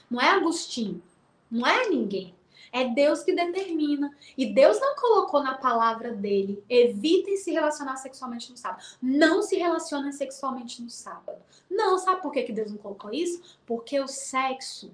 [0.09, 1.01] Não é Agostinho,
[1.49, 2.35] não é ninguém.
[2.73, 4.15] É Deus que determina.
[4.37, 8.83] E Deus não colocou na palavra dele: evitem se relacionar sexualmente no sábado.
[9.01, 11.41] Não se relacionem sexualmente no sábado.
[11.69, 13.57] Não, sabe por que Deus não colocou isso?
[13.65, 14.93] Porque o sexo,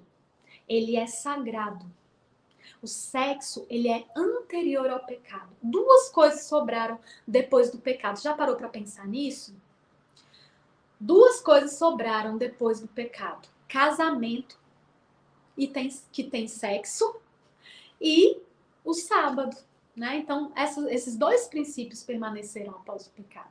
[0.68, 1.86] ele é sagrado.
[2.80, 5.50] O sexo, ele é anterior ao pecado.
[5.62, 8.20] Duas coisas sobraram depois do pecado.
[8.20, 9.54] Já parou para pensar nisso?
[11.00, 14.58] Duas coisas sobraram depois do pecado: casamento
[15.56, 17.16] e tem, que tem sexo
[18.00, 18.40] e
[18.84, 19.56] o sábado,
[19.94, 20.16] né?
[20.16, 23.50] Então, essa, esses dois princípios permaneceram após o pecado.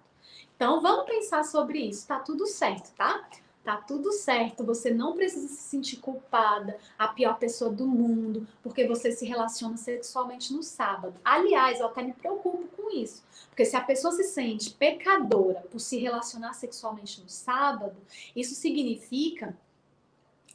[0.55, 2.07] Então, vamos pensar sobre isso.
[2.07, 3.29] Tá tudo certo, tá?
[3.67, 8.87] Tá tudo certo, você não precisa se sentir culpada, a pior pessoa do mundo, porque
[8.87, 11.19] você se relaciona sexualmente no sábado.
[11.21, 15.81] Aliás, eu até me preocupo com isso, porque se a pessoa se sente pecadora por
[15.81, 17.97] se relacionar sexualmente no sábado,
[18.33, 19.53] isso significa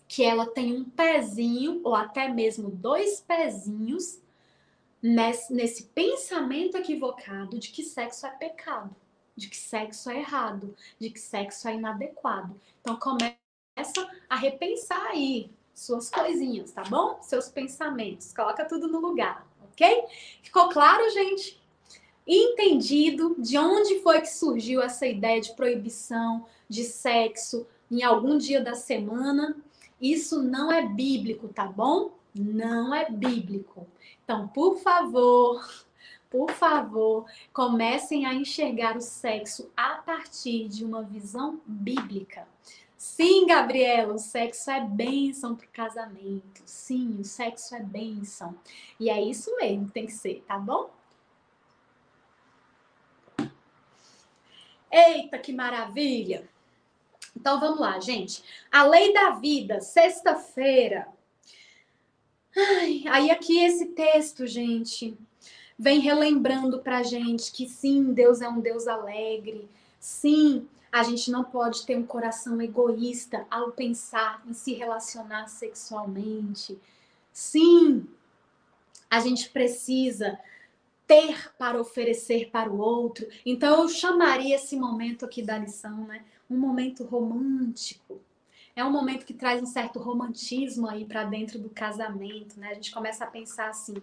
[0.08, 4.22] que ela tem um pezinho, ou até mesmo dois pezinhos,
[5.02, 8.96] nesse, pensamento equivocado de que sexo é pecado
[9.36, 12.58] de que sexo é errado, de que sexo é inadequado.
[12.80, 13.36] Então começa
[14.28, 17.20] a repensar aí suas coisinhas, tá bom?
[17.22, 20.04] Seus pensamentos, coloca tudo no lugar, ok?
[20.42, 21.60] Ficou claro, gente?
[22.26, 28.60] Entendido de onde foi que surgiu essa ideia de proibição de sexo em algum dia
[28.60, 29.56] da semana?
[30.00, 32.12] Isso não é bíblico, tá bom?
[32.34, 33.86] Não é bíblico.
[34.24, 35.84] Então, por favor,
[36.32, 42.48] por favor, comecem a enxergar o sexo a partir de uma visão bíblica.
[42.96, 46.62] Sim, Gabriela, o sexo é bênção para o casamento.
[46.64, 48.58] Sim, o sexo é bênção.
[48.98, 50.90] E é isso mesmo tem que ser, tá bom?
[54.90, 56.48] Eita, que maravilha!
[57.36, 58.42] Então vamos lá, gente.
[58.70, 61.08] A lei da vida, sexta-feira.
[63.10, 65.18] Aí aqui esse texto, gente,
[65.82, 69.68] vem relembrando para gente que sim, Deus é um Deus alegre,
[69.98, 76.78] sim, a gente não pode ter um coração egoísta ao pensar em se relacionar sexualmente.
[77.32, 78.06] Sim,
[79.10, 80.38] a gente precisa
[81.04, 83.26] ter para oferecer para o outro.
[83.44, 86.24] Então eu chamaria esse momento aqui da lição, né?
[86.48, 88.20] um momento romântico.
[88.74, 92.70] É um momento que traz um certo romantismo aí para dentro do casamento, né?
[92.70, 93.94] A gente começa a pensar assim: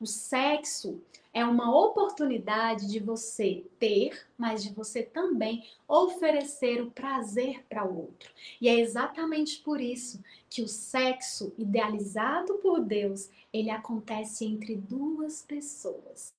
[0.00, 1.02] o sexo
[1.34, 7.98] é uma oportunidade de você ter, mas de você também oferecer o prazer para o
[8.02, 8.32] outro.
[8.60, 15.42] E é exatamente por isso que o sexo idealizado por Deus, ele acontece entre duas
[15.42, 16.32] pessoas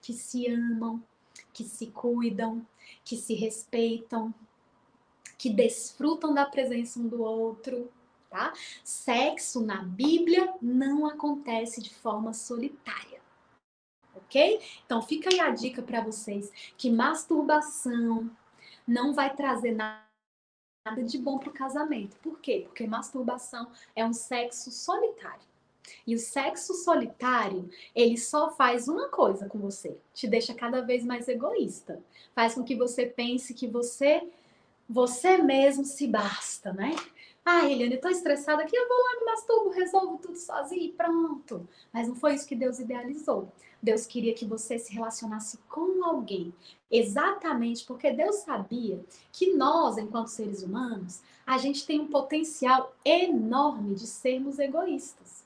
[0.00, 1.02] que se amam,
[1.52, 2.64] que se cuidam,
[3.04, 4.32] que se respeitam,
[5.40, 7.90] que desfrutam da presença um do outro,
[8.28, 8.52] tá?
[8.84, 13.22] Sexo na Bíblia não acontece de forma solitária.
[14.14, 14.60] OK?
[14.84, 18.30] Então fica aí a dica para vocês que masturbação
[18.86, 20.04] não vai trazer nada
[21.02, 22.18] de bom para o casamento.
[22.18, 22.64] Por quê?
[22.66, 25.48] Porque masturbação é um sexo solitário.
[26.06, 31.02] E o sexo solitário, ele só faz uma coisa com você, te deixa cada vez
[31.02, 31.98] mais egoísta.
[32.34, 34.28] Faz com que você pense que você
[34.90, 36.96] você mesmo se basta, né?
[37.44, 41.66] Ah, Eliane, tô estressada aqui, eu vou lá, me masturbo, resolvo tudo sozinho e pronto.
[41.92, 43.52] Mas não foi isso que Deus idealizou.
[43.80, 46.52] Deus queria que você se relacionasse com alguém.
[46.90, 49.00] Exatamente porque Deus sabia
[49.32, 55.44] que nós, enquanto seres humanos, a gente tem um potencial enorme de sermos egoístas.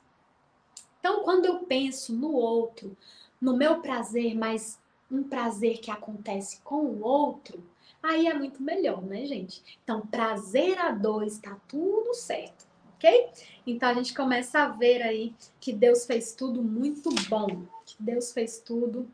[0.99, 2.97] Então, quando eu penso no outro,
[3.39, 4.79] no meu prazer, mas
[5.09, 7.63] um prazer que acontece com o outro,
[8.05, 9.61] aí é muito melhor, né, gente?
[9.83, 13.29] Então, prazer a dois, tá tudo certo, ok?
[13.65, 18.31] Então, a gente começa a ver aí que Deus fez tudo muito bom, que Deus
[18.31, 19.07] fez tudo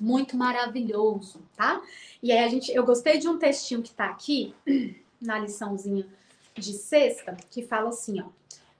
[0.00, 1.82] muito maravilhoso, tá?
[2.22, 4.54] E aí a gente, eu gostei de um textinho que tá aqui
[5.20, 6.06] na liçãozinha
[6.54, 8.26] de sexta, que fala assim, ó: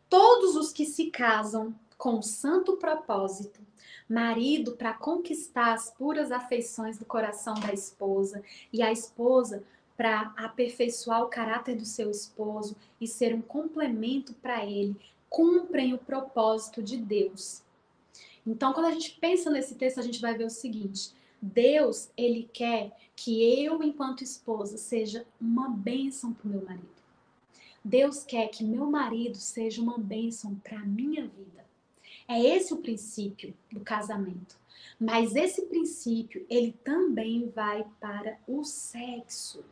[0.09, 3.61] Todos os que se casam com santo propósito
[4.09, 8.43] marido para conquistar as puras afeições do coração da esposa
[8.73, 9.63] e a esposa
[9.99, 14.97] para aperfeiçoar o caráter do seu esposo e ser um complemento para ele,
[15.29, 17.63] cumprem o propósito de Deus.
[18.47, 22.49] Então, quando a gente pensa nesse texto, a gente vai ver o seguinte: Deus, ele
[22.51, 26.89] quer que eu, enquanto esposa, seja uma bênção para o meu marido.
[27.85, 31.60] Deus quer que meu marido seja uma bênção para a minha vida.
[32.31, 34.57] É esse o princípio do casamento.
[35.01, 39.65] Mas esse princípio, ele também vai para o sexo.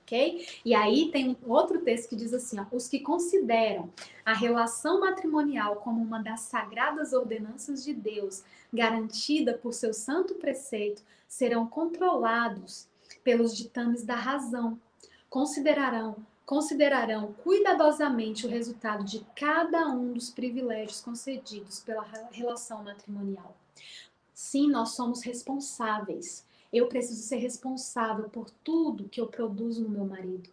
[0.00, 0.46] Ok?
[0.64, 3.92] E aí tem outro texto que diz assim: ó, os que consideram
[4.24, 11.02] a relação matrimonial como uma das sagradas ordenanças de Deus, garantida por seu santo preceito,
[11.28, 12.88] serão controlados
[13.22, 14.80] pelos ditames da razão.
[15.28, 16.16] Considerarão
[16.46, 23.56] considerarão cuidadosamente o resultado de cada um dos privilégios concedidos pela relação matrimonial.
[24.34, 26.44] Sim, nós somos responsáveis.
[26.72, 30.50] Eu preciso ser responsável por tudo que eu produzo no meu marido.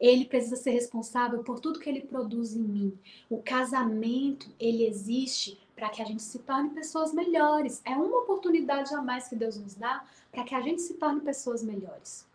[0.00, 2.98] Ele precisa ser responsável por tudo que ele produz em mim.
[3.28, 7.82] O casamento, ele existe para que a gente se torne pessoas melhores.
[7.84, 11.20] É uma oportunidade a mais que Deus nos dá para que a gente se torne
[11.20, 12.26] pessoas melhores.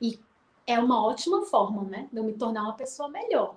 [0.00, 0.18] E
[0.70, 3.56] é uma ótima forma, né, de eu me tornar uma pessoa melhor.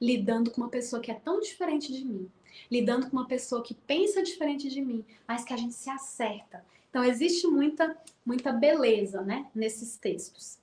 [0.00, 2.30] Lidando com uma pessoa que é tão diferente de mim,
[2.70, 6.64] lidando com uma pessoa que pensa diferente de mim, mas que a gente se acerta.
[6.90, 10.58] Então existe muita muita beleza, né, nesses textos.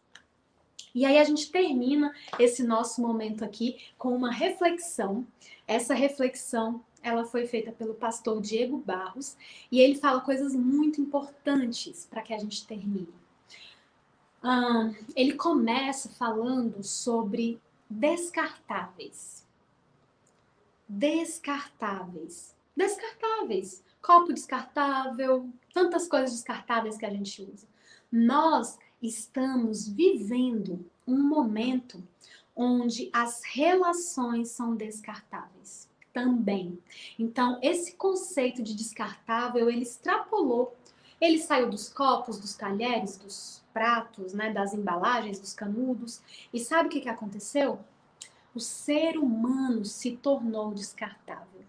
[0.94, 5.28] E aí a gente termina esse nosso momento aqui com uma reflexão.
[5.68, 9.36] Essa reflexão ela foi feita pelo pastor Diego Barros
[9.72, 13.25] e ele fala coisas muito importantes para que a gente termine
[15.16, 19.46] ele começa falando sobre descartáveis.
[20.88, 22.56] Descartáveis.
[22.76, 23.84] Descartáveis.
[24.02, 27.68] Copo descartável, tantas coisas descartáveis que a gente usa.
[28.12, 32.04] Nós estamos vivendo um momento
[32.56, 36.80] onde as relações são descartáveis também.
[37.20, 40.74] Então, esse conceito de descartável, ele extrapolou.
[41.26, 46.22] Ele saiu dos copos, dos talheres, dos pratos, né, das embalagens, dos canudos.
[46.54, 47.80] E sabe o que, que aconteceu?
[48.54, 51.66] O ser humano se tornou descartável.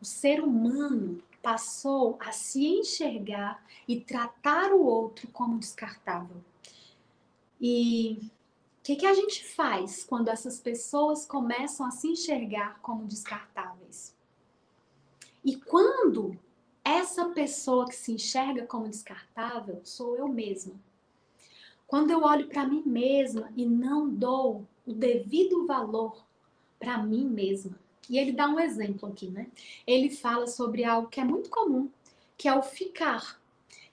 [0.00, 6.42] O ser humano passou a se enxergar e tratar o outro como descartável.
[7.60, 13.04] E o que, que a gente faz quando essas pessoas começam a se enxergar como
[13.04, 14.16] descartáveis?
[15.44, 16.36] E quando
[16.86, 20.74] essa pessoa que se enxerga como descartável sou eu mesma.
[21.84, 26.24] Quando eu olho para mim mesma e não dou o devido valor
[26.78, 27.76] para mim mesma.
[28.08, 29.48] E ele dá um exemplo aqui, né?
[29.84, 31.90] Ele fala sobre algo que é muito comum,
[32.38, 33.40] que é o ficar.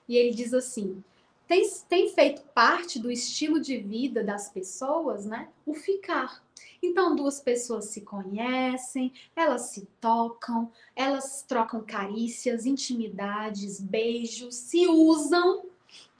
[0.08, 1.02] E ele diz assim:
[1.48, 5.48] tem, tem feito parte do estilo de vida das pessoas, né?
[5.66, 6.43] O ficar.
[6.82, 15.64] Então, duas pessoas se conhecem, elas se tocam, elas trocam carícias, intimidades, beijos, se usam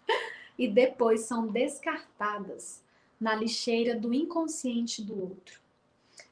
[0.59, 2.83] e depois são descartadas
[3.21, 5.61] na lixeira do inconsciente do outro.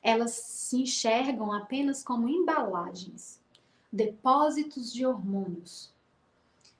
[0.02, 3.40] Elas se enxergam apenas como embalagens,
[3.93, 5.93] depósitos de hormônios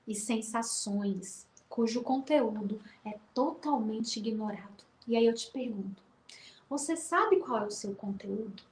[0.07, 4.85] e sensações cujo conteúdo é totalmente ignorado.
[5.09, 6.03] E aí eu te pergunto:
[6.73, 8.63] você sabe qual é o seu conteúdo?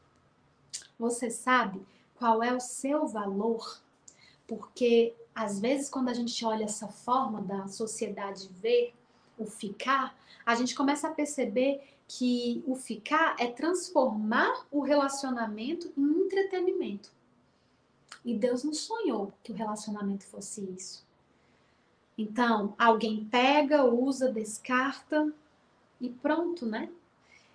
[0.98, 3.78] Você sabe qual é o seu valor?
[4.48, 8.94] Porque às vezes quando a gente olha essa forma da sociedade ver
[9.36, 16.24] o ficar, a gente começa a perceber que o ficar é transformar o relacionamento em
[16.24, 17.12] entretenimento.
[18.24, 21.04] E Deus não sonhou que o relacionamento fosse isso.
[22.16, 25.30] Então, alguém pega, usa, descarta
[26.00, 26.88] e pronto, né?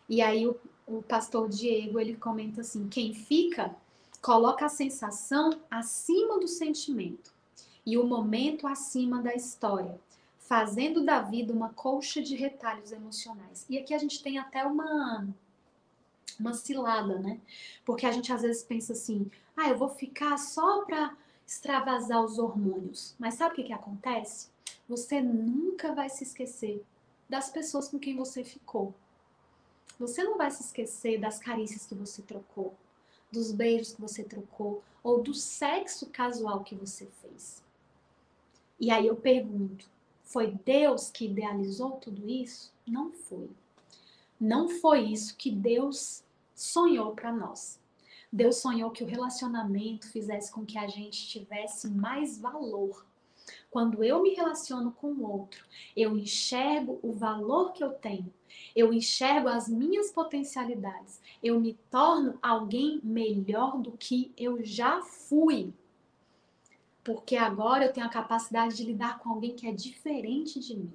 [0.08, 0.56] E aí o,
[0.88, 3.76] o pastor Diego, ele comenta assim, quem fica
[4.22, 7.32] coloca a sensação acima do sentimento
[7.86, 10.00] e o momento acima da história,
[10.40, 13.66] fazendo da vida uma colcha de retalhos emocionais.
[13.70, 15.28] E aqui a gente tem até uma
[16.40, 17.40] uma cilada, né?
[17.86, 21.16] Porque a gente às vezes pensa assim: "Ah, eu vou ficar só para
[21.48, 23.16] extravasar os hormônios".
[23.20, 24.50] Mas sabe o que que acontece?
[24.90, 26.84] Você nunca vai se esquecer
[27.30, 28.94] das pessoas com quem você ficou.
[30.00, 32.76] Você não vai se esquecer das carícias que você trocou,
[33.32, 37.64] dos beijos que você trocou ou do sexo casual que você fez.
[38.80, 39.90] E aí eu pergunto:
[40.24, 42.74] foi Deus que idealizou tudo isso?
[42.86, 43.50] Não foi.
[44.40, 46.24] Não foi isso que Deus
[46.54, 47.80] sonhou para nós.
[48.32, 53.06] Deus sonhou que o relacionamento fizesse com que a gente tivesse mais valor
[53.76, 55.66] quando eu me relaciono com o outro,
[55.98, 58.34] eu enxergo o valor que eu tenho,
[58.74, 65.74] eu enxergo as minhas potencialidades, eu me torno alguém melhor do que eu já fui.
[67.04, 70.94] Porque agora eu tenho a capacidade de lidar com alguém que é diferente de mim.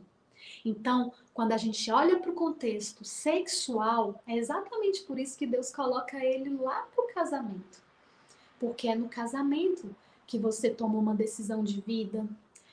[0.65, 5.70] Então, quando a gente olha para o contexto sexual, é exatamente por isso que Deus
[5.70, 7.82] coloca ele lá para o casamento.
[8.59, 9.94] Porque é no casamento
[10.27, 12.27] que você toma uma decisão de vida,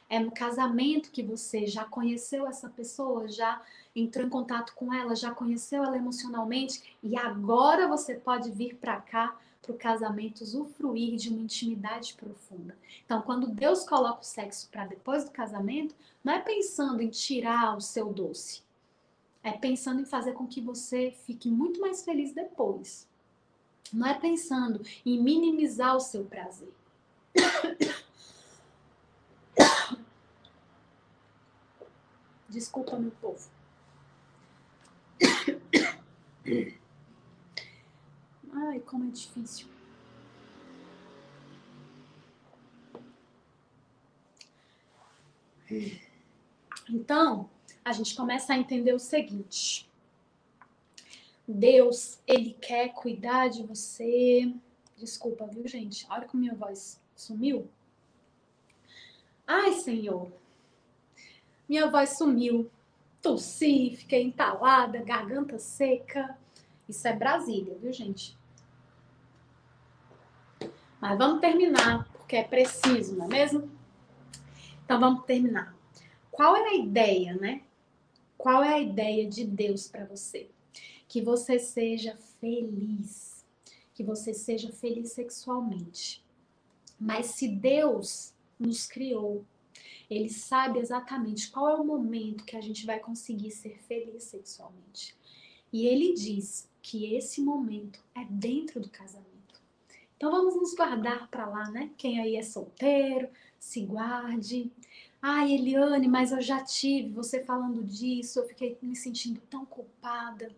[0.09, 3.61] é no casamento que você já conheceu essa pessoa, já
[3.95, 9.01] entrou em contato com ela, já conheceu ela emocionalmente e agora você pode vir para
[9.01, 12.77] cá para o casamento usufruir de uma intimidade profunda.
[13.05, 15.93] Então, quando Deus coloca o sexo para depois do casamento,
[16.23, 18.61] não é pensando em tirar o seu doce.
[19.43, 23.07] É pensando em fazer com que você fique muito mais feliz depois.
[23.91, 26.71] Não é pensando em minimizar o seu prazer.
[32.49, 33.49] Desculpa, meu povo.
[38.53, 39.67] Ai, como é difícil.
[46.89, 47.49] Então,
[47.83, 49.89] a gente começa a entender o seguinte.
[51.45, 54.53] Deus, ele quer cuidar de você.
[54.97, 56.05] Desculpa, viu, gente?
[56.09, 57.69] Olha como minha voz sumiu.
[59.45, 60.31] Ai, Senhor,
[61.68, 62.69] minha voz sumiu.
[63.22, 66.38] Tossi, fiquei entalada, garganta seca.
[66.88, 68.38] Isso é Brasília, viu, gente?
[70.99, 73.69] Mas vamos terminar, porque é preciso, não é mesmo?
[74.84, 75.76] Então vamos terminar.
[76.31, 77.64] Qual é a ideia, né?
[78.38, 80.49] Qual é a ideia de Deus para você?
[81.07, 83.45] Que você seja feliz.
[83.94, 86.23] Que você seja feliz sexualmente.
[86.99, 89.44] Mas se Deus nos criou
[90.09, 95.15] ele sabe exatamente qual é o momento que a gente vai conseguir ser feliz sexualmente.
[95.71, 99.27] E ele diz que esse momento é dentro do casamento.
[100.15, 101.91] Então vamos nos guardar para lá, né?
[101.97, 103.29] Quem aí é solteiro,
[103.59, 104.71] se guarde.
[105.21, 110.55] Ai, Eliane, mas eu já tive você falando disso, eu fiquei me sentindo tão culpada.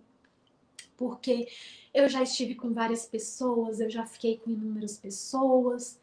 [0.96, 1.48] Porque
[1.94, 6.00] eu já estive com várias pessoas, eu já fiquei com inúmeras pessoas.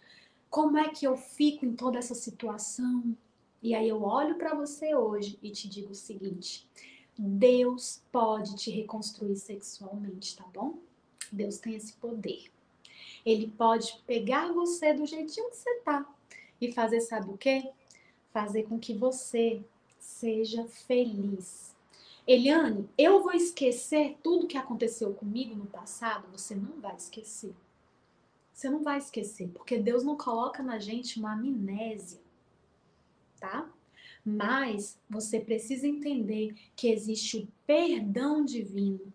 [0.50, 3.16] Como é que eu fico em toda essa situação?
[3.62, 6.68] E aí eu olho para você hoje e te digo o seguinte:
[7.16, 10.78] Deus pode te reconstruir sexualmente, tá bom?
[11.32, 12.50] Deus tem esse poder.
[13.24, 16.06] Ele pode pegar você do jeitinho que você tá
[16.60, 17.70] e fazer, sabe o quê?
[18.32, 19.62] Fazer com que você
[19.98, 21.74] seja feliz.
[22.26, 26.28] Eliane, eu vou esquecer tudo que aconteceu comigo no passado?
[26.32, 27.54] Você não vai esquecer.
[28.52, 32.25] Você não vai esquecer, porque Deus não coloca na gente uma amnésia
[33.40, 33.68] tá?
[34.24, 39.12] Mas você precisa entender que existe o perdão divino.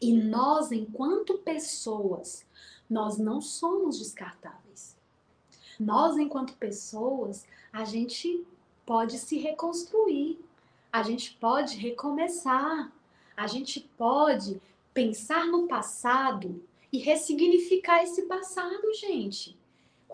[0.00, 2.46] E nós, enquanto pessoas,
[2.88, 4.96] nós não somos descartáveis.
[5.78, 8.46] Nós, enquanto pessoas, a gente
[8.84, 10.38] pode se reconstruir,
[10.92, 12.92] a gente pode recomeçar,
[13.36, 14.60] a gente pode
[14.94, 16.62] pensar no passado
[16.92, 19.56] e ressignificar esse passado, gente.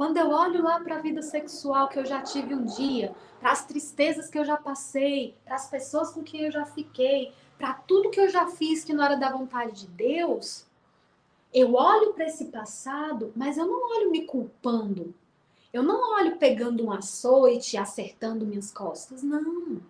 [0.03, 3.53] Quando eu olho lá para a vida sexual que eu já tive um dia, para
[3.53, 7.75] as tristezas que eu já passei, para as pessoas com quem eu já fiquei, para
[7.75, 10.67] tudo que eu já fiz que não era da vontade de Deus,
[11.55, 15.15] eu olho para esse passado, mas eu não olho me culpando.
[15.73, 19.81] Eu não olho pegando um açoite e acertando minhas costas, não.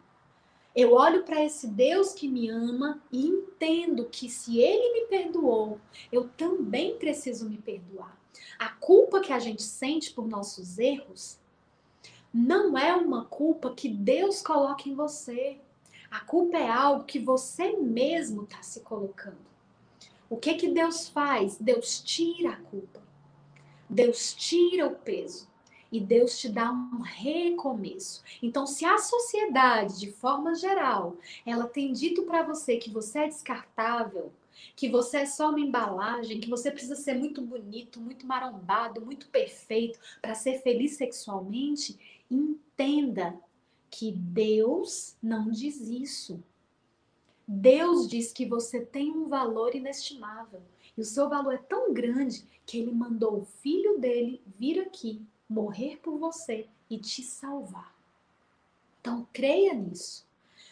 [0.77, 5.81] Eu olho para esse Deus que me ama e entendo que se ele me perdoou,
[6.13, 8.21] eu também preciso me perdoar.
[8.59, 11.39] A culpa que a gente sente por nossos erros
[12.33, 15.59] não é uma culpa que Deus coloca em você.
[16.11, 19.53] A culpa é algo que você mesmo está se colocando.
[20.31, 21.59] O que que Deus faz?
[21.59, 23.03] Deus tira a culpa.
[23.89, 25.47] Deus tira o peso
[25.93, 28.23] e Deus te dá um recomeço.
[28.43, 33.29] Então, se a sociedade, de forma geral, ela tem dito para você que você é
[33.29, 34.33] descartável,
[34.75, 39.29] que você é só uma embalagem, que você precisa ser muito bonito, muito marombado, muito
[39.29, 41.99] perfeito para ser feliz sexualmente,
[42.31, 43.39] entenda
[43.91, 46.43] que Deus não diz isso.
[47.47, 50.63] Deus diz que você tem um valor inestimável.
[50.97, 55.21] E o seu valor é tão grande que ele mandou o filho dele vir aqui
[55.49, 57.95] morrer por você e te salvar.
[59.01, 60.27] Então, creia nisso.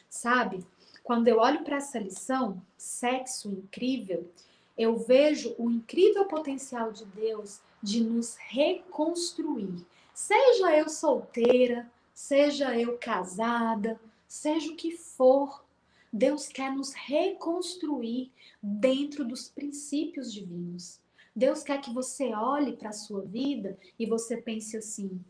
[0.08, 0.64] Sabe,
[1.02, 4.30] quando eu olho para essa lição, sexo incrível,
[4.76, 9.84] eu vejo o incrível potencial de Deus de nos reconstruir.
[10.14, 15.64] Seja eu solteira, seja eu casada, seja o que for,
[16.12, 18.30] Deus quer nos reconstruir
[18.62, 20.98] dentro dos princípios divinos.
[21.34, 25.22] Deus quer que você olhe para a sua vida e você pense assim: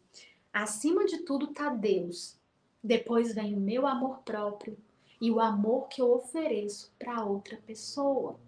[0.52, 2.36] acima de tudo está Deus.
[2.82, 4.76] Depois vem o meu amor próprio
[5.20, 8.38] e o amor que eu ofereço para outra pessoa.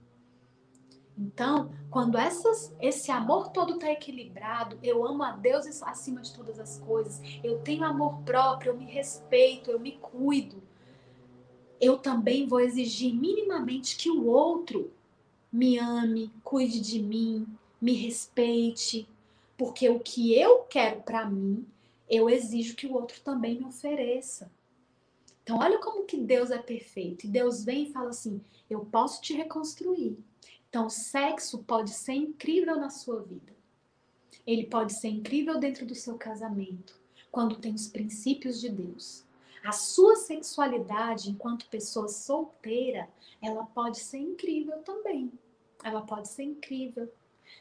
[1.19, 6.59] Então, quando essas, esse amor todo está equilibrado, eu amo a Deus acima de todas
[6.59, 10.63] as coisas, eu tenho amor próprio, eu me respeito, eu me cuido,
[11.81, 14.91] eu também vou exigir minimamente que o outro
[15.53, 17.47] me ame, cuide de mim,
[17.81, 19.07] me respeite,
[19.57, 21.67] porque o que eu quero para mim,
[22.09, 24.51] eu exijo que o outro também me ofereça.
[25.43, 27.27] Então, olha como que Deus é perfeito.
[27.27, 28.41] E Deus vem e fala assim:
[28.71, 30.17] eu posso te reconstruir.
[30.69, 33.53] Então, sexo pode ser incrível na sua vida.
[34.47, 36.99] Ele pode ser incrível dentro do seu casamento,
[37.31, 39.25] quando tem os princípios de Deus.
[39.65, 43.09] A sua sexualidade enquanto pessoa solteira,
[43.41, 45.31] ela pode ser incrível também.
[45.85, 47.13] Ela pode ser incrível.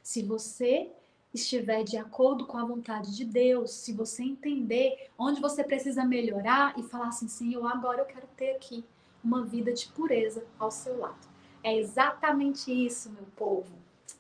[0.01, 0.91] Se você
[1.33, 6.77] estiver de acordo com a vontade de Deus, se você entender onde você precisa melhorar
[6.77, 8.83] e falar assim, Senhor, agora eu quero ter aqui
[9.23, 11.29] uma vida de pureza ao seu lado.
[11.63, 13.71] É exatamente isso, meu povo.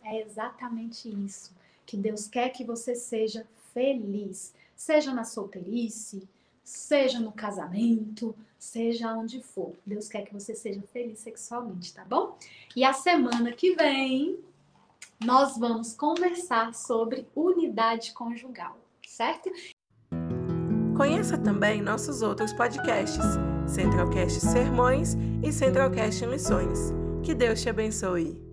[0.03, 1.51] É exatamente isso
[1.85, 6.27] que Deus quer que você seja feliz, seja na solteirice,
[6.63, 9.73] seja no casamento, seja onde for.
[9.85, 12.37] Deus quer que você seja feliz sexualmente, tá bom?
[12.75, 14.39] E a semana que vem
[15.23, 19.51] nós vamos conversar sobre unidade conjugal, certo?
[20.97, 23.23] Conheça também nossos outros podcasts,
[23.67, 26.93] Centralcast Sermões e Centralcast Missões.
[27.23, 28.50] Que Deus te abençoe.